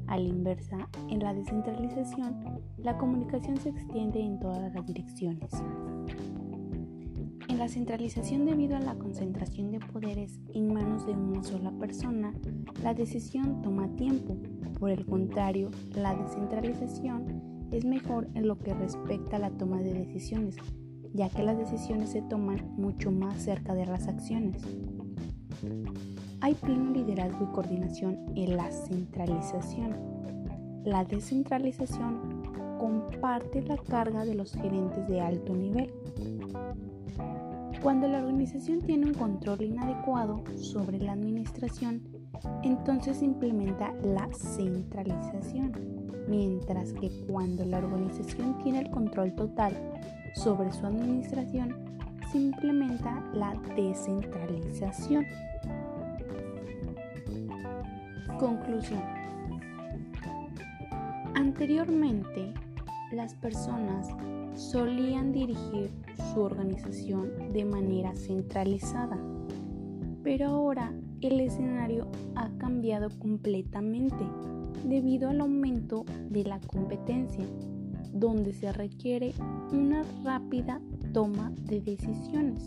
A 0.08 0.16
la 0.18 0.28
inversa, 0.28 0.88
en 1.08 1.20
la 1.20 1.32
descentralización, 1.32 2.60
la 2.76 2.98
comunicación 2.98 3.56
se 3.56 3.70
extiende 3.70 4.20
en 4.20 4.38
todas 4.40 4.74
las 4.74 4.84
direcciones. 4.84 5.50
La 7.62 7.68
centralización 7.68 8.44
debido 8.44 8.74
a 8.74 8.80
la 8.80 8.96
concentración 8.96 9.70
de 9.70 9.78
poderes 9.78 10.40
en 10.52 10.74
manos 10.74 11.06
de 11.06 11.12
una 11.12 11.44
sola 11.44 11.70
persona, 11.70 12.34
la 12.82 12.92
decisión 12.92 13.62
toma 13.62 13.86
tiempo. 13.94 14.36
Por 14.80 14.90
el 14.90 15.06
contrario, 15.06 15.70
la 15.94 16.12
descentralización 16.12 17.68
es 17.70 17.84
mejor 17.84 18.26
en 18.34 18.48
lo 18.48 18.58
que 18.58 18.74
respecta 18.74 19.36
a 19.36 19.38
la 19.38 19.50
toma 19.50 19.80
de 19.80 19.94
decisiones, 19.94 20.56
ya 21.14 21.28
que 21.28 21.44
las 21.44 21.56
decisiones 21.56 22.10
se 22.10 22.22
toman 22.22 22.68
mucho 22.76 23.12
más 23.12 23.40
cerca 23.40 23.74
de 23.74 23.86
las 23.86 24.08
acciones. 24.08 24.60
Hay 26.40 26.54
pleno 26.54 26.90
liderazgo 26.90 27.44
y 27.48 27.54
coordinación 27.54 28.18
en 28.34 28.56
la 28.56 28.72
centralización. 28.72 29.94
La 30.84 31.04
descentralización 31.04 32.42
comparte 32.80 33.62
la 33.62 33.76
carga 33.76 34.24
de 34.24 34.34
los 34.34 34.52
gerentes 34.52 35.06
de 35.06 35.20
alto 35.20 35.54
nivel. 35.54 35.92
Cuando 37.82 38.06
la 38.06 38.18
organización 38.18 38.80
tiene 38.80 39.06
un 39.06 39.14
control 39.14 39.60
inadecuado 39.62 40.44
sobre 40.56 41.00
la 41.00 41.12
administración, 41.14 42.00
entonces 42.62 43.16
se 43.16 43.24
implementa 43.24 43.92
la 44.04 44.28
centralización, 44.32 45.72
mientras 46.28 46.92
que 46.92 47.10
cuando 47.26 47.64
la 47.64 47.78
organización 47.78 48.56
tiene 48.62 48.82
el 48.82 48.90
control 48.90 49.34
total 49.34 49.76
sobre 50.36 50.72
su 50.72 50.86
administración, 50.86 51.74
se 52.30 52.38
implementa 52.38 53.20
la 53.34 53.54
descentralización. 53.74 55.26
Conclusión. 58.38 59.02
Anteriormente, 61.34 62.54
las 63.10 63.34
personas 63.34 64.08
solían 64.54 65.32
dirigir 65.32 65.90
su 66.32 66.40
organización 66.40 67.30
de 67.52 67.64
manera 67.64 68.14
centralizada, 68.14 69.18
pero 70.22 70.48
ahora 70.48 70.92
el 71.20 71.40
escenario 71.40 72.08
ha 72.34 72.48
cambiado 72.58 73.08
completamente 73.18 74.24
debido 74.84 75.30
al 75.30 75.40
aumento 75.40 76.04
de 76.30 76.44
la 76.44 76.60
competencia, 76.60 77.44
donde 78.12 78.52
se 78.52 78.72
requiere 78.72 79.32
una 79.72 80.02
rápida 80.24 80.80
toma 81.12 81.52
de 81.64 81.80
decisiones 81.80 82.64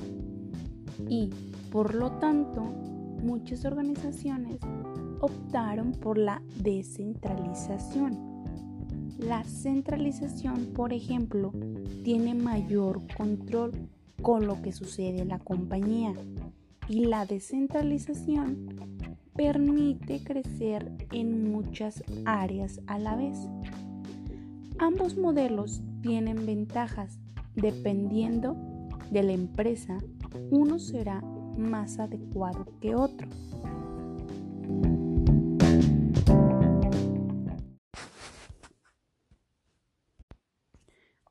y, 1.09 1.29
por 1.71 1.93
lo 1.95 2.11
tanto, 2.13 2.61
muchas 2.61 3.65
organizaciones 3.65 4.59
optaron 5.19 5.91
por 5.91 6.17
la 6.17 6.41
descentralización. 6.61 8.34
La 9.17 9.43
centralización, 9.43 10.73
por 10.73 10.91
ejemplo, 10.91 11.53
tiene 12.03 12.33
mayor 12.33 13.01
control 13.15 13.71
con 14.21 14.45
lo 14.45 14.61
que 14.61 14.71
sucede 14.71 15.21
en 15.21 15.29
la 15.29 15.39
compañía 15.39 16.13
y 16.89 17.05
la 17.05 17.25
descentralización 17.25 19.15
permite 19.35 20.23
crecer 20.23 20.91
en 21.11 21.51
muchas 21.51 22.03
áreas 22.25 22.81
a 22.87 22.99
la 22.99 23.15
vez. 23.15 23.37
Ambos 24.79 25.17
modelos 25.17 25.81
tienen 26.01 26.45
ventajas 26.45 27.17
dependiendo 27.55 28.55
de 29.11 29.23
la 29.23 29.31
empresa. 29.31 29.97
Uno 30.51 30.79
será 30.79 31.21
más 31.57 31.99
adecuado 31.99 32.65
que 32.81 32.95
otro. 32.95 33.27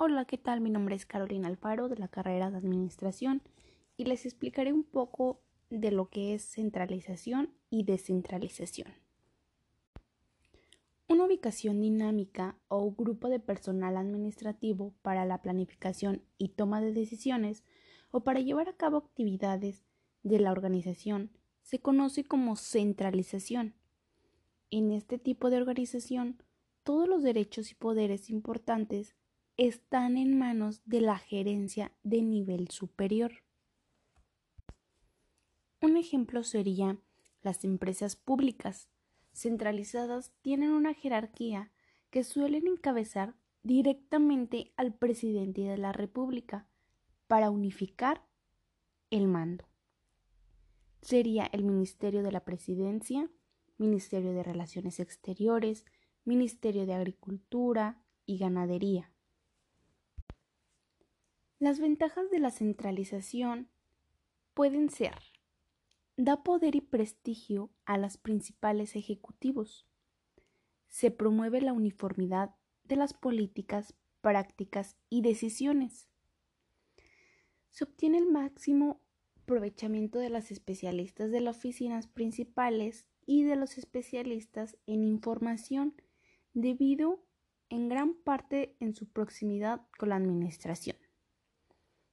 Hola, 0.06 0.26
¿qué 0.26 0.36
tal? 0.36 0.60
Mi 0.60 0.68
nombre 0.68 0.94
es 0.94 1.06
Carolina 1.06 1.48
Alfaro 1.48 1.88
de 1.88 1.96
la 1.96 2.08
carrera 2.08 2.50
de 2.50 2.58
Administración 2.58 3.40
y 3.96 4.04
les 4.04 4.26
explicaré 4.26 4.70
un 4.70 4.84
poco 4.84 5.40
de 5.70 5.90
lo 5.92 6.10
que 6.10 6.34
es 6.34 6.42
centralización 6.42 7.54
y 7.70 7.84
descentralización. 7.84 8.92
Una 11.08 11.24
ubicación 11.24 11.80
dinámica 11.80 12.58
o 12.68 12.90
grupo 12.90 13.30
de 13.30 13.40
personal 13.40 13.96
administrativo 13.96 14.92
para 15.00 15.24
la 15.24 15.40
planificación 15.40 16.20
y 16.36 16.48
toma 16.50 16.82
de 16.82 16.92
decisiones 16.92 17.64
o 18.10 18.24
para 18.24 18.40
llevar 18.40 18.68
a 18.68 18.76
cabo 18.76 18.98
actividades 18.98 19.86
de 20.22 20.38
la 20.38 20.52
organización 20.52 21.30
se 21.62 21.78
conoce 21.78 22.24
como 22.24 22.56
centralización. 22.56 23.74
En 24.70 24.92
este 24.92 25.16
tipo 25.18 25.48
de 25.48 25.56
organización, 25.56 26.42
todos 26.82 27.08
los 27.08 27.22
derechos 27.22 27.70
y 27.70 27.74
poderes 27.74 28.28
importantes 28.28 29.16
están 29.56 30.16
en 30.16 30.36
manos 30.36 30.82
de 30.84 31.00
la 31.00 31.18
gerencia 31.18 31.92
de 32.02 32.22
nivel 32.22 32.68
superior. 32.70 33.44
Un 35.80 35.96
ejemplo 35.96 36.42
sería 36.42 36.98
las 37.42 37.64
empresas 37.64 38.16
públicas 38.16 38.88
centralizadas 39.32 40.32
tienen 40.42 40.70
una 40.70 40.94
jerarquía 40.94 41.70
que 42.10 42.24
suelen 42.24 42.66
encabezar 42.66 43.34
directamente 43.62 44.72
al 44.76 44.94
presidente 44.94 45.62
de 45.62 45.76
la 45.76 45.92
República 45.92 46.66
para 47.26 47.50
unificar 47.50 48.24
el 49.10 49.28
mando. 49.28 49.64
Sería 51.02 51.46
el 51.52 51.64
Ministerio 51.64 52.22
de 52.22 52.32
la 52.32 52.44
Presidencia, 52.44 53.30
Ministerio 53.76 54.32
de 54.32 54.42
Relaciones 54.42 55.00
Exteriores, 55.00 55.84
Ministerio 56.24 56.86
de 56.86 56.94
Agricultura 56.94 58.02
y 58.24 58.38
Ganadería. 58.38 59.13
Las 61.60 61.78
ventajas 61.78 62.30
de 62.30 62.40
la 62.40 62.50
centralización 62.50 63.68
pueden 64.54 64.90
ser 64.90 65.14
da 66.16 66.42
poder 66.42 66.74
y 66.74 66.80
prestigio 66.80 67.70
a 67.84 67.96
los 67.96 68.16
principales 68.16 68.96
ejecutivos. 68.96 69.86
Se 70.88 71.12
promueve 71.12 71.60
la 71.60 71.72
uniformidad 71.72 72.54
de 72.84 72.96
las 72.96 73.14
políticas, 73.14 73.94
prácticas 74.20 74.96
y 75.08 75.22
decisiones. 75.22 76.08
Se 77.70 77.84
obtiene 77.84 78.18
el 78.18 78.30
máximo 78.30 79.00
aprovechamiento 79.42 80.18
de 80.18 80.30
las 80.30 80.50
especialistas 80.50 81.30
de 81.30 81.40
las 81.40 81.58
oficinas 81.58 82.08
principales 82.08 83.06
y 83.26 83.44
de 83.44 83.54
los 83.56 83.78
especialistas 83.78 84.76
en 84.86 85.04
información 85.04 85.94
debido 86.52 87.24
en 87.70 87.88
gran 87.88 88.14
parte 88.14 88.76
en 88.80 88.94
su 88.94 89.06
proximidad 89.06 89.82
con 89.98 90.10
la 90.10 90.16
administración 90.16 90.96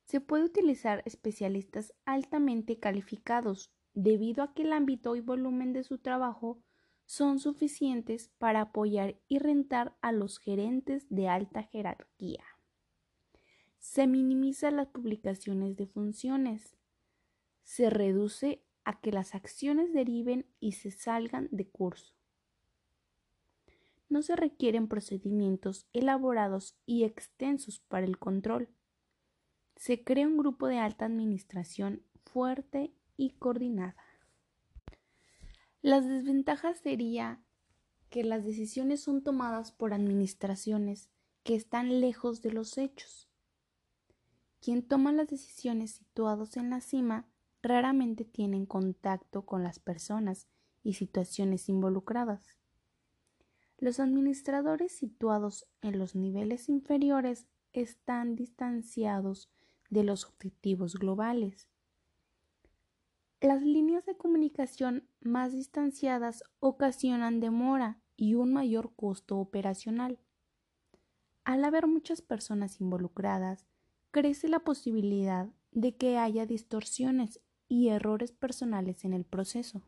se 0.06 0.22
puede 0.22 0.44
utilizar 0.44 1.02
especialistas 1.06 1.94
altamente 2.06 2.80
calificados 2.80 3.72
debido 3.94 4.44
a 4.44 4.54
que 4.54 4.64
el 4.64 4.74
ámbito 4.74 5.16
y 5.16 5.22
volumen 5.22 5.74
de 5.74 5.84
su 5.84 5.98
trabajo 5.98 6.62
son 7.06 7.40
suficientes 7.40 8.30
para 8.38 8.62
apoyar 8.62 9.20
y 9.28 9.40
rentar 9.40 9.98
a 10.02 10.12
los 10.12 10.40
gerentes 10.40 11.06
de 11.10 11.28
alta 11.28 11.64
jerarquía. 11.64 12.44
Se 13.80 14.08
minimizan 14.08 14.78
las 14.78 14.88
publicaciones 14.88 15.76
de 15.76 15.88
funciones. 15.88 16.78
Se 17.64 17.90
reduce 17.90 18.64
a 18.86 19.02
que 19.02 19.12
las 19.12 19.36
acciones 19.36 19.92
deriven 19.92 20.46
y 20.60 20.74
se 20.74 20.92
salgan 20.92 21.50
de 21.52 21.68
curso. 21.68 22.14
No 24.08 24.22
se 24.22 24.36
requieren 24.36 24.88
procedimientos 24.88 25.88
elaborados 25.94 26.78
y 26.86 27.04
extensos 27.04 27.80
para 27.80 28.06
el 28.06 28.18
control 28.20 28.70
se 29.82 30.04
crea 30.04 30.28
un 30.28 30.38
grupo 30.38 30.68
de 30.68 30.78
alta 30.78 31.06
administración 31.06 32.04
fuerte 32.24 32.94
y 33.18 33.32
coordinada. 33.32 33.96
Las 35.82 36.08
desventajas 36.08 36.78
sería 36.78 37.42
que 38.12 38.24
las 38.24 38.46
decisiones 38.46 39.02
son 39.02 39.24
tomadas 39.24 39.72
por 39.72 39.96
administraciones 39.96 41.10
que 41.42 41.56
están 41.56 42.00
lejos 42.00 42.44
de 42.44 42.52
los 42.52 42.78
hechos. 42.78 43.28
Quien 44.60 44.88
toma 44.88 45.14
las 45.14 45.30
decisiones 45.30 45.94
situados 45.94 46.58
en 46.58 46.70
la 46.70 46.80
cima 46.80 47.28
raramente 47.64 48.24
tienen 48.24 48.68
contacto 48.68 49.48
con 49.48 49.64
las 49.64 49.80
personas 49.80 50.48
y 50.84 50.94
situaciones 50.94 51.70
involucradas. 51.70 52.56
Los 53.80 54.00
administradores 54.00 54.92
situados 54.92 55.66
en 55.82 55.98
los 55.98 56.14
niveles 56.14 56.70
inferiores 56.70 57.48
están 57.74 58.36
distanciados 58.36 59.50
de 59.92 60.04
los 60.04 60.26
objetivos 60.26 60.96
globales. 60.96 61.68
Las 63.40 63.62
líneas 63.62 64.06
de 64.06 64.18
comunicación 64.18 65.08
más 65.20 65.54
distanciadas 65.54 66.44
ocasionan 66.60 67.40
demora 67.40 68.00
y 68.18 68.34
un 68.34 68.54
mayor 68.54 68.94
costo 68.96 69.38
operacional. 69.38 70.20
Al 71.44 71.64
haber 71.66 71.88
muchas 71.88 72.22
personas 72.22 72.80
involucradas, 72.82 73.68
crece 74.12 74.48
la 74.48 74.60
posibilidad 74.60 75.50
de 75.72 75.96
que 75.96 76.18
haya 76.18 76.46
distorsiones 76.46 77.40
y 77.68 77.90
errores 77.90 78.32
personales 78.32 79.06
en 79.06 79.14
el 79.14 79.26
proceso. 79.26 79.82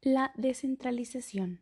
La 0.00 0.32
descentralización. 0.36 1.60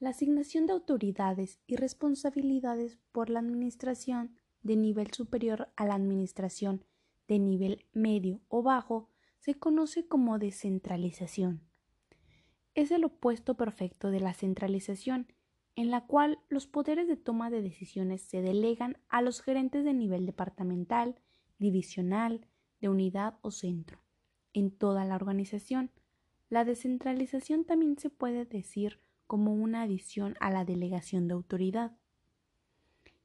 La 0.00 0.10
asignación 0.10 0.66
de 0.66 0.72
autoridades 0.72 1.60
y 1.66 1.76
responsabilidades 1.76 2.98
por 3.12 3.30
la 3.30 3.38
administración 3.38 4.36
de 4.66 4.76
nivel 4.76 5.12
superior 5.12 5.68
a 5.76 5.86
la 5.86 5.94
administración 5.94 6.84
de 7.28 7.38
nivel 7.38 7.86
medio 7.92 8.40
o 8.48 8.62
bajo 8.62 9.08
se 9.38 9.54
conoce 9.54 10.06
como 10.06 10.38
descentralización. 10.38 11.60
Es 12.74 12.90
el 12.90 13.04
opuesto 13.04 13.56
perfecto 13.56 14.10
de 14.10 14.20
la 14.20 14.34
centralización, 14.34 15.32
en 15.76 15.90
la 15.90 16.06
cual 16.06 16.38
los 16.48 16.66
poderes 16.66 17.06
de 17.08 17.16
toma 17.16 17.50
de 17.50 17.62
decisiones 17.62 18.22
se 18.22 18.42
delegan 18.42 18.98
a 19.08 19.22
los 19.22 19.40
gerentes 19.42 19.84
de 19.84 19.94
nivel 19.94 20.26
departamental, 20.26 21.20
divisional, 21.58 22.46
de 22.80 22.88
unidad 22.88 23.38
o 23.42 23.50
centro, 23.50 23.98
en 24.52 24.70
toda 24.70 25.04
la 25.04 25.14
organización. 25.16 25.90
La 26.48 26.64
descentralización 26.64 27.64
también 27.64 27.98
se 27.98 28.10
puede 28.10 28.44
decir 28.44 29.00
como 29.26 29.52
una 29.52 29.82
adición 29.82 30.36
a 30.40 30.50
la 30.50 30.64
delegación 30.64 31.28
de 31.28 31.34
autoridad. 31.34 31.96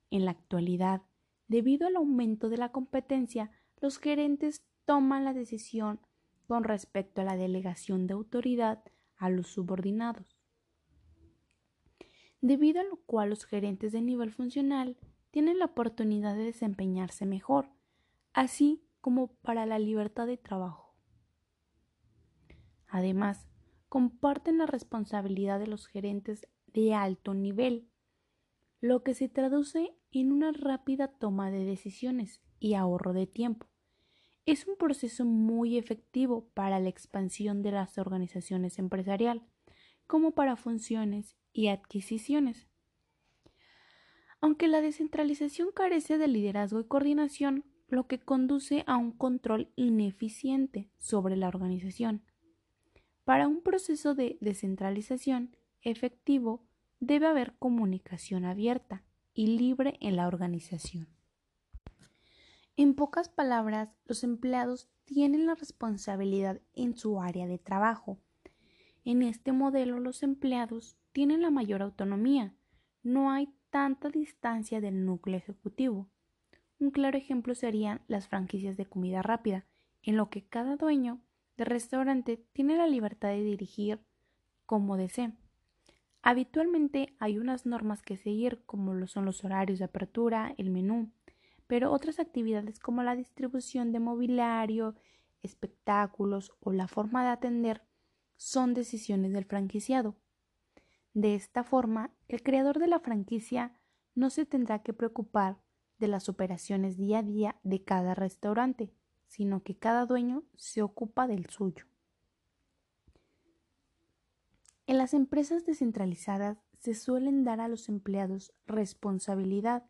En 0.10 0.26
la 0.26 0.32
actualidad, 0.32 1.04
debido 1.52 1.86
al 1.86 1.98
aumento 1.98 2.48
de 2.48 2.56
la 2.56 2.72
competencia, 2.72 3.52
los 3.82 4.00
gerentes 4.00 4.64
toman 4.86 5.26
la 5.26 5.34
decisión 5.34 6.00
con 6.48 6.64
respecto 6.64 7.20
a 7.20 7.26
la 7.26 7.36
delegación 7.36 8.08
de 8.08 8.14
autoridad 8.14 8.82
a 9.18 9.30
los 9.30 9.48
subordinados. 9.48 10.40
Debido 12.40 12.80
a 12.80 12.86
lo 12.86 13.02
cual 13.06 13.32
los 13.32 13.44
gerentes 13.44 13.92
de 13.92 14.02
nivel 14.02 14.32
funcional 14.32 14.98
tienen 15.30 15.60
la 15.60 15.66
oportunidad 15.66 16.38
de 16.38 16.46
desempeñarse 16.46 17.26
mejor, 17.26 17.68
así 18.32 18.82
como 19.02 19.34
para 19.42 19.66
la 19.66 19.78
libertad 19.78 20.28
de 20.28 20.38
trabajo. 20.38 20.96
Además, 22.88 23.46
comparten 23.90 24.58
la 24.58 24.68
responsabilidad 24.68 25.60
de 25.60 25.68
los 25.68 25.86
gerentes 25.86 26.48
de 26.68 26.94
alto 26.94 27.34
nivel, 27.34 27.90
lo 28.80 29.04
que 29.04 29.14
se 29.14 29.28
traduce 29.28 29.98
en 30.20 30.32
una 30.32 30.52
rápida 30.52 31.08
toma 31.08 31.52
de 31.52 31.64
decisiones 31.64 32.42
y 32.60 32.74
ahorro 32.74 33.14
de 33.14 33.28
tiempo. 33.28 33.68
Es 34.46 34.68
un 34.68 34.76
proceso 34.76 35.24
muy 35.24 35.78
efectivo 35.78 36.50
para 36.54 36.80
la 36.80 36.90
expansión 36.90 37.62
de 37.62 37.72
las 37.72 37.98
organizaciones 37.98 38.80
empresariales, 38.80 39.44
como 40.08 40.32
para 40.32 40.56
funciones 40.56 41.38
y 41.54 41.68
adquisiciones. 41.68 42.68
Aunque 44.42 44.68
la 44.68 44.82
descentralización 44.82 45.70
carece 45.72 46.18
de 46.18 46.28
liderazgo 46.28 46.80
y 46.80 46.86
coordinación, 46.86 47.64
lo 47.88 48.08
que 48.08 48.20
conduce 48.20 48.84
a 48.88 48.98
un 48.98 49.12
control 49.12 49.72
ineficiente 49.76 50.90
sobre 50.98 51.36
la 51.36 51.48
organización. 51.48 52.24
Para 53.24 53.48
un 53.48 53.62
proceso 53.62 54.16
de 54.16 54.38
descentralización 54.42 55.56
efectivo 55.82 56.66
debe 57.00 57.28
haber 57.28 57.54
comunicación 57.58 58.46
abierta 58.46 59.04
y 59.34 59.58
libre 59.58 59.98
en 60.02 60.16
la 60.16 60.28
organización. 60.28 61.08
En 62.78 62.96
pocas 62.96 63.30
palabras, 63.30 63.96
los 64.06 64.24
empleados 64.24 64.90
tienen 65.06 65.46
la 65.46 65.56
responsabilidad 65.56 66.62
en 66.74 66.98
su 66.98 67.22
área 67.22 67.48
de 67.48 67.58
trabajo. 67.58 68.18
En 69.04 69.22
este 69.22 69.52
modelo 69.52 70.00
los 70.00 70.24
empleados 70.24 70.98
tienen 71.12 71.42
la 71.42 71.52
mayor 71.52 71.82
autonomía. 71.82 72.56
No 73.04 73.32
hay 73.32 73.50
tanta 73.70 74.10
distancia 74.10 74.82
del 74.82 75.06
núcleo 75.06 75.38
ejecutivo. 75.38 76.10
Un 76.80 76.92
claro 76.92 77.18
ejemplo 77.18 77.56
serían 77.56 78.02
las 78.08 78.28
franquicias 78.28 78.78
de 78.78 78.86
comida 78.86 79.22
rápida, 79.22 79.66
en 80.02 80.18
lo 80.18 80.30
que 80.30 80.44
cada 80.44 80.78
dueño 80.78 81.22
de 81.58 81.66
restaurante 81.66 82.44
tiene 82.54 82.76
la 82.76 82.88
libertad 82.88 83.30
de 83.30 83.44
dirigir 83.44 84.00
como 84.66 84.98
desee. 84.98 85.34
Habitualmente 86.24 87.16
hay 87.20 87.40
unas 87.40 87.66
normas 87.66 88.04
que 88.04 88.16
seguir 88.16 88.64
como 88.66 88.94
lo 88.94 89.08
son 89.08 89.26
los 89.26 89.44
horarios 89.44 89.80
de 89.80 89.86
apertura, 89.86 90.54
el 90.58 90.70
menú, 90.70 91.12
pero 91.66 91.92
otras 91.92 92.20
actividades 92.20 92.80
como 92.80 93.02
la 93.02 93.16
distribución 93.16 93.92
de 93.92 94.00
mobiliario, 94.00 94.96
espectáculos 95.42 96.52
o 96.60 96.72
la 96.72 96.88
forma 96.88 97.24
de 97.24 97.30
atender 97.30 97.82
son 98.36 98.74
decisiones 98.74 99.34
del 99.34 99.46
franquiciado. 99.46 100.16
De 101.14 101.36
esta 101.36 101.64
forma, 101.64 102.12
el 102.28 102.44
creador 102.44 102.80
de 102.80 102.88
la 102.88 103.00
franquicia 103.00 103.74
no 104.14 104.30
se 104.30 104.46
tendrá 104.46 104.84
que 104.84 104.94
preocupar 104.94 105.58
de 105.98 106.08
las 106.08 106.30
operaciones 106.30 106.98
día 106.98 107.20
a 107.20 107.24
día 107.24 107.60
de 107.64 107.84
cada 107.84 108.14
restaurante, 108.16 108.94
sino 109.26 109.64
que 109.64 109.78
cada 109.78 110.06
dueño 110.06 110.44
se 110.56 110.82
ocupa 110.82 111.28
del 111.28 111.48
suyo. 111.48 111.91
En 114.88 114.98
las 114.98 115.14
empresas 115.14 115.66
descentralizadas 115.66 116.58
se 116.80 116.96
suelen 116.96 117.44
dar 117.44 117.62
a 117.62 117.68
los 117.68 117.90
empleados 117.90 118.54
responsabilidad 118.66 119.86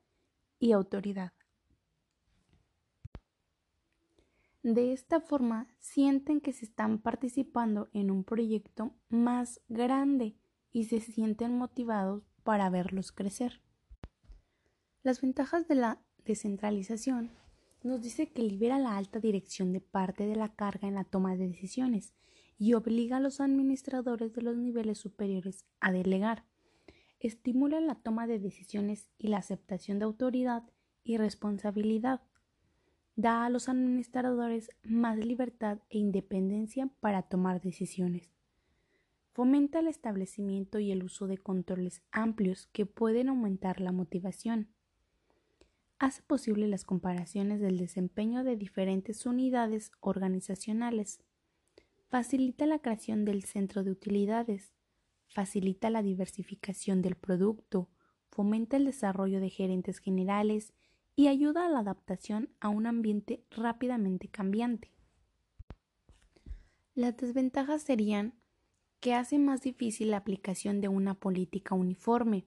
y 0.59 0.73
autoridad. 0.73 1.33
De 4.63 4.93
esta 4.93 5.19
forma 5.21 5.67
sienten 5.79 6.39
que 6.39 6.53
se 6.53 6.65
están 6.65 6.99
participando 6.99 7.89
en 7.93 8.11
un 8.11 8.23
proyecto 8.23 8.93
más 9.09 9.59
grande 9.69 10.35
y 10.71 10.85
se 10.85 10.99
sienten 10.99 11.57
motivados 11.57 12.23
para 12.43 12.69
verlos 12.69 13.11
crecer. 13.11 13.61
Las 15.01 15.19
ventajas 15.21 15.67
de 15.67 15.75
la 15.75 15.99
descentralización 16.25 17.31
nos 17.81 18.01
dice 18.03 18.31
que 18.31 18.43
libera 18.43 18.77
la 18.77 18.97
alta 18.97 19.19
dirección 19.19 19.73
de 19.73 19.81
parte 19.81 20.27
de 20.27 20.35
la 20.35 20.53
carga 20.53 20.87
en 20.87 20.93
la 20.93 21.05
toma 21.05 21.35
de 21.35 21.47
decisiones 21.47 22.13
y 22.61 22.75
obliga 22.75 23.17
a 23.17 23.19
los 23.19 23.41
administradores 23.41 24.33
de 24.33 24.43
los 24.43 24.55
niveles 24.55 24.99
superiores 24.99 25.65
a 25.79 25.91
delegar. 25.91 26.43
Estimula 27.19 27.81
la 27.81 27.95
toma 27.95 28.27
de 28.27 28.37
decisiones 28.37 29.09
y 29.17 29.29
la 29.29 29.37
aceptación 29.37 29.97
de 29.97 30.05
autoridad 30.05 30.61
y 31.03 31.17
responsabilidad. 31.17 32.21
Da 33.15 33.45
a 33.45 33.49
los 33.49 33.67
administradores 33.67 34.69
más 34.83 35.17
libertad 35.17 35.79
e 35.89 35.97
independencia 35.97 36.87
para 36.99 37.23
tomar 37.23 37.61
decisiones. 37.61 38.29
Fomenta 39.31 39.79
el 39.79 39.87
establecimiento 39.87 40.77
y 40.77 40.91
el 40.91 41.03
uso 41.03 41.25
de 41.25 41.39
controles 41.39 42.03
amplios 42.11 42.67
que 42.67 42.85
pueden 42.85 43.29
aumentar 43.29 43.81
la 43.81 43.91
motivación 43.91 44.67
hace 45.97 46.21
posible 46.21 46.67
las 46.67 46.83
comparaciones 46.83 47.59
del 47.59 47.79
desempeño 47.79 48.43
de 48.43 48.55
diferentes 48.55 49.25
unidades 49.25 49.91
organizacionales, 49.99 51.23
facilita 52.11 52.65
la 52.65 52.79
creación 52.79 53.23
del 53.23 53.45
centro 53.45 53.85
de 53.85 53.91
utilidades, 53.91 54.73
facilita 55.29 55.89
la 55.89 56.03
diversificación 56.03 57.01
del 57.01 57.15
producto, 57.15 57.87
fomenta 58.29 58.75
el 58.75 58.83
desarrollo 58.83 59.39
de 59.39 59.49
gerentes 59.49 59.99
generales 59.99 60.73
y 61.15 61.29
ayuda 61.29 61.65
a 61.65 61.69
la 61.69 61.79
adaptación 61.79 62.49
a 62.59 62.67
un 62.67 62.85
ambiente 62.85 63.45
rápidamente 63.49 64.27
cambiante. 64.27 64.91
Las 66.95 67.15
desventajas 67.15 67.81
serían 67.81 68.33
que 68.99 69.13
hace 69.13 69.39
más 69.39 69.61
difícil 69.61 70.11
la 70.11 70.17
aplicación 70.17 70.81
de 70.81 70.89
una 70.89 71.13
política 71.13 71.75
uniforme, 71.75 72.45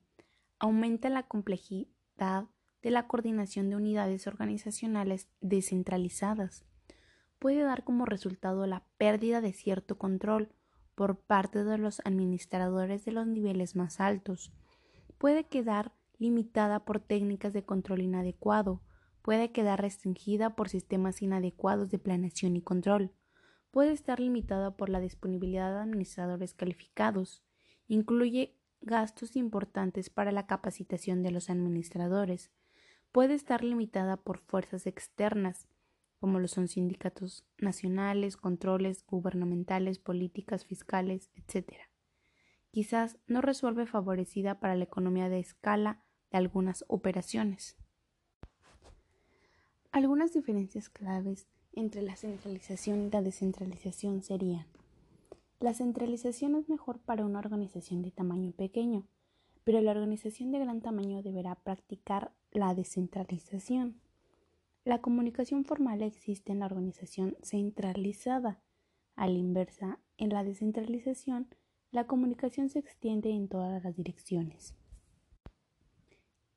aumenta 0.58 1.08
la 1.08 1.22
complejidad 1.22 2.50
de 2.82 2.90
la 2.90 3.06
coordinación 3.06 3.70
de 3.70 3.76
unidades 3.76 4.26
organizacionales 4.26 5.26
descentralizadas. 5.40 6.66
Puede 7.44 7.62
dar 7.62 7.84
como 7.84 8.06
resultado 8.06 8.66
la 8.66 8.86
pérdida 8.96 9.42
de 9.42 9.52
cierto 9.52 9.98
control 9.98 10.48
por 10.94 11.18
parte 11.18 11.62
de 11.62 11.76
los 11.76 12.00
administradores 12.06 13.04
de 13.04 13.12
los 13.12 13.26
niveles 13.26 13.76
más 13.76 14.00
altos. 14.00 14.50
Puede 15.18 15.44
quedar 15.44 15.92
limitada 16.16 16.86
por 16.86 17.00
técnicas 17.00 17.52
de 17.52 17.62
control 17.62 18.00
inadecuado, 18.00 18.80
puede 19.20 19.52
quedar 19.52 19.82
restringida 19.82 20.56
por 20.56 20.70
sistemas 20.70 21.20
inadecuados 21.20 21.90
de 21.90 21.98
planeación 21.98 22.56
y 22.56 22.62
control, 22.62 23.12
puede 23.70 23.92
estar 23.92 24.20
limitada 24.20 24.78
por 24.78 24.88
la 24.88 25.00
disponibilidad 25.00 25.70
de 25.70 25.80
administradores 25.80 26.54
calificados, 26.54 27.44
incluye 27.88 28.56
gastos 28.80 29.36
importantes 29.36 30.08
para 30.08 30.32
la 30.32 30.46
capacitación 30.46 31.22
de 31.22 31.30
los 31.30 31.50
administradores, 31.50 32.50
puede 33.12 33.34
estar 33.34 33.62
limitada 33.62 34.16
por 34.16 34.38
fuerzas 34.38 34.86
externas, 34.86 35.68
como 36.24 36.40
lo 36.40 36.48
son 36.48 36.68
sindicatos 36.68 37.44
nacionales, 37.58 38.38
controles 38.38 39.04
gubernamentales, 39.04 39.98
políticas 39.98 40.64
fiscales, 40.64 41.28
etc. 41.34 41.74
Quizás 42.70 43.18
no 43.26 43.42
resuelve 43.42 43.84
favorecida 43.84 44.58
para 44.58 44.74
la 44.74 44.84
economía 44.84 45.28
de 45.28 45.38
escala 45.38 46.02
de 46.30 46.38
algunas 46.38 46.86
operaciones. 46.88 47.76
Algunas 49.92 50.32
diferencias 50.32 50.88
claves 50.88 51.46
entre 51.74 52.00
la 52.00 52.16
centralización 52.16 53.02
y 53.02 53.10
la 53.10 53.20
descentralización 53.20 54.22
serían 54.22 54.64
la 55.60 55.74
centralización 55.74 56.54
es 56.54 56.70
mejor 56.70 57.00
para 57.00 57.26
una 57.26 57.40
organización 57.40 58.00
de 58.00 58.12
tamaño 58.12 58.52
pequeño, 58.52 59.06
pero 59.62 59.82
la 59.82 59.90
organización 59.90 60.52
de 60.52 60.60
gran 60.60 60.80
tamaño 60.80 61.20
deberá 61.22 61.54
practicar 61.54 62.32
la 62.50 62.74
descentralización. 62.74 64.00
La 64.84 65.00
comunicación 65.00 65.64
formal 65.64 66.02
existe 66.02 66.52
en 66.52 66.58
la 66.58 66.66
organización 66.66 67.38
centralizada. 67.42 68.60
A 69.16 69.26
la 69.26 69.38
inversa, 69.38 69.98
en 70.18 70.28
la 70.28 70.44
descentralización 70.44 71.48
la 71.90 72.06
comunicación 72.06 72.68
se 72.68 72.80
extiende 72.80 73.30
en 73.30 73.48
todas 73.48 73.82
las 73.82 73.96
direcciones. 73.96 74.74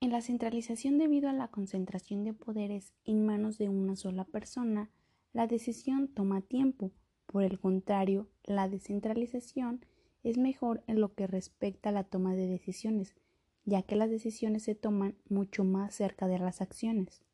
En 0.02 0.12
la 0.12 0.20
centralización 0.20 0.98
debido 0.98 1.30
a 1.30 1.34
la 1.34 1.48
concentración 1.48 2.26
de 2.26 2.34
poderes 2.34 2.92
en 3.06 3.26
manos 3.26 3.58
de 3.58 3.70
una 3.70 3.96
sola 3.96 4.26
persona, 4.26 4.90
la 5.32 5.48
decisión 5.48 6.10
toma 6.10 6.42
tiempo. 6.42 6.92
Por 7.28 7.44
el 7.44 7.60
contrario, 7.60 8.28
la 8.44 8.68
descentralización 8.68 9.86
es 10.24 10.38
mejor 10.38 10.84
en 10.88 11.00
lo 11.00 11.14
que 11.14 11.28
respecta 11.28 11.90
a 11.90 11.94
la 11.94 12.04
toma 12.04 12.36
de 12.36 12.48
decisiones, 12.48 13.16
ya 13.64 13.84
que 13.84 13.96
las 13.96 14.10
decisiones 14.10 14.64
se 14.64 14.76
toman 14.76 15.16
mucho 15.30 15.64
más 15.64 15.96
cerca 15.96 16.28
de 16.28 16.40
las 16.40 16.60
acciones. 16.62 17.27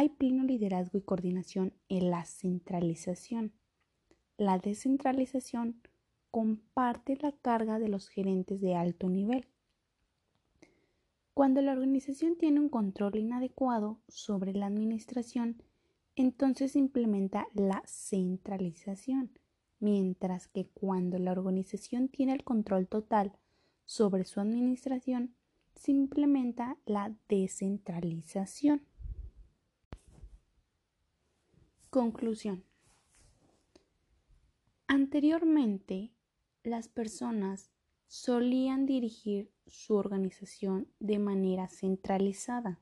Hay 0.00 0.10
pleno 0.10 0.44
liderazgo 0.44 0.96
y 0.96 1.00
coordinación 1.02 1.72
en 1.88 2.12
la 2.12 2.24
centralización. 2.24 3.52
La 4.36 4.60
descentralización 4.60 5.82
comparte 6.30 7.18
la 7.20 7.32
carga 7.32 7.80
de 7.80 7.88
los 7.88 8.08
gerentes 8.08 8.60
de 8.60 8.76
alto 8.76 9.08
nivel. 9.08 9.48
Cuando 11.34 11.62
la 11.62 11.72
organización 11.72 12.36
tiene 12.36 12.60
un 12.60 12.68
control 12.68 13.16
inadecuado 13.16 13.98
sobre 14.06 14.52
la 14.52 14.66
administración, 14.66 15.64
entonces 16.14 16.76
implementa 16.76 17.48
la 17.52 17.82
centralización, 17.84 19.36
mientras 19.80 20.46
que 20.46 20.68
cuando 20.68 21.18
la 21.18 21.32
organización 21.32 22.08
tiene 22.08 22.34
el 22.34 22.44
control 22.44 22.86
total 22.86 23.32
sobre 23.84 24.22
su 24.22 24.38
administración, 24.38 25.34
se 25.74 25.90
implementa 25.90 26.76
la 26.86 27.16
descentralización. 27.28 28.86
Conclusión. 31.90 32.64
Anteriormente, 34.88 36.12
las 36.62 36.86
personas 36.88 37.70
solían 38.08 38.84
dirigir 38.84 39.50
su 39.66 39.94
organización 39.94 40.88
de 41.00 41.18
manera 41.18 41.68
centralizada, 41.68 42.78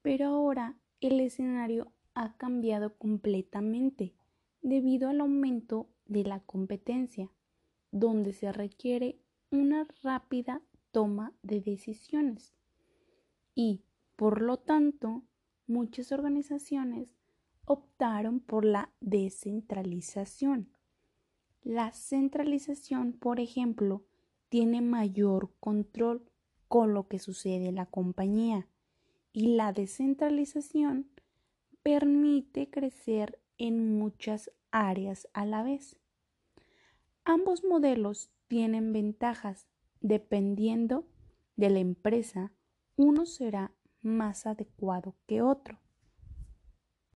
pero 0.00 0.26
ahora 0.26 0.76
el 1.00 1.18
escenario 1.18 1.92
ha 2.14 2.36
cambiado 2.36 2.96
completamente 2.96 4.14
debido 4.62 5.08
al 5.08 5.20
aumento 5.20 5.88
de 6.06 6.22
la 6.22 6.38
competencia, 6.38 7.32
donde 7.90 8.32
se 8.32 8.52
requiere 8.52 9.18
una 9.50 9.88
rápida 10.04 10.62
toma 10.92 11.32
de 11.42 11.60
decisiones 11.60 12.54
y, 13.56 13.82
por 14.14 14.40
lo 14.40 14.56
tanto, 14.56 15.24
muchas 15.66 16.12
organizaciones 16.12 17.16
optaron 17.66 18.40
por 18.40 18.64
la 18.64 18.90
descentralización. 19.00 20.68
La 21.62 21.92
centralización, 21.92 23.12
por 23.12 23.40
ejemplo, 23.40 24.04
tiene 24.48 24.82
mayor 24.82 25.50
control 25.60 26.30
con 26.68 26.94
lo 26.94 27.08
que 27.08 27.18
sucede 27.18 27.68
en 27.68 27.76
la 27.76 27.86
compañía 27.86 28.68
y 29.32 29.56
la 29.56 29.72
descentralización 29.72 31.08
permite 31.82 32.70
crecer 32.70 33.40
en 33.58 33.98
muchas 33.98 34.50
áreas 34.70 35.28
a 35.32 35.46
la 35.46 35.62
vez. 35.62 35.96
Ambos 37.24 37.64
modelos 37.64 38.30
tienen 38.48 38.92
ventajas 38.92 39.66
dependiendo 40.00 41.06
de 41.56 41.70
la 41.70 41.78
empresa, 41.78 42.52
uno 42.96 43.24
será 43.24 43.72
más 44.02 44.46
adecuado 44.46 45.14
que 45.26 45.40
otro. 45.40 45.78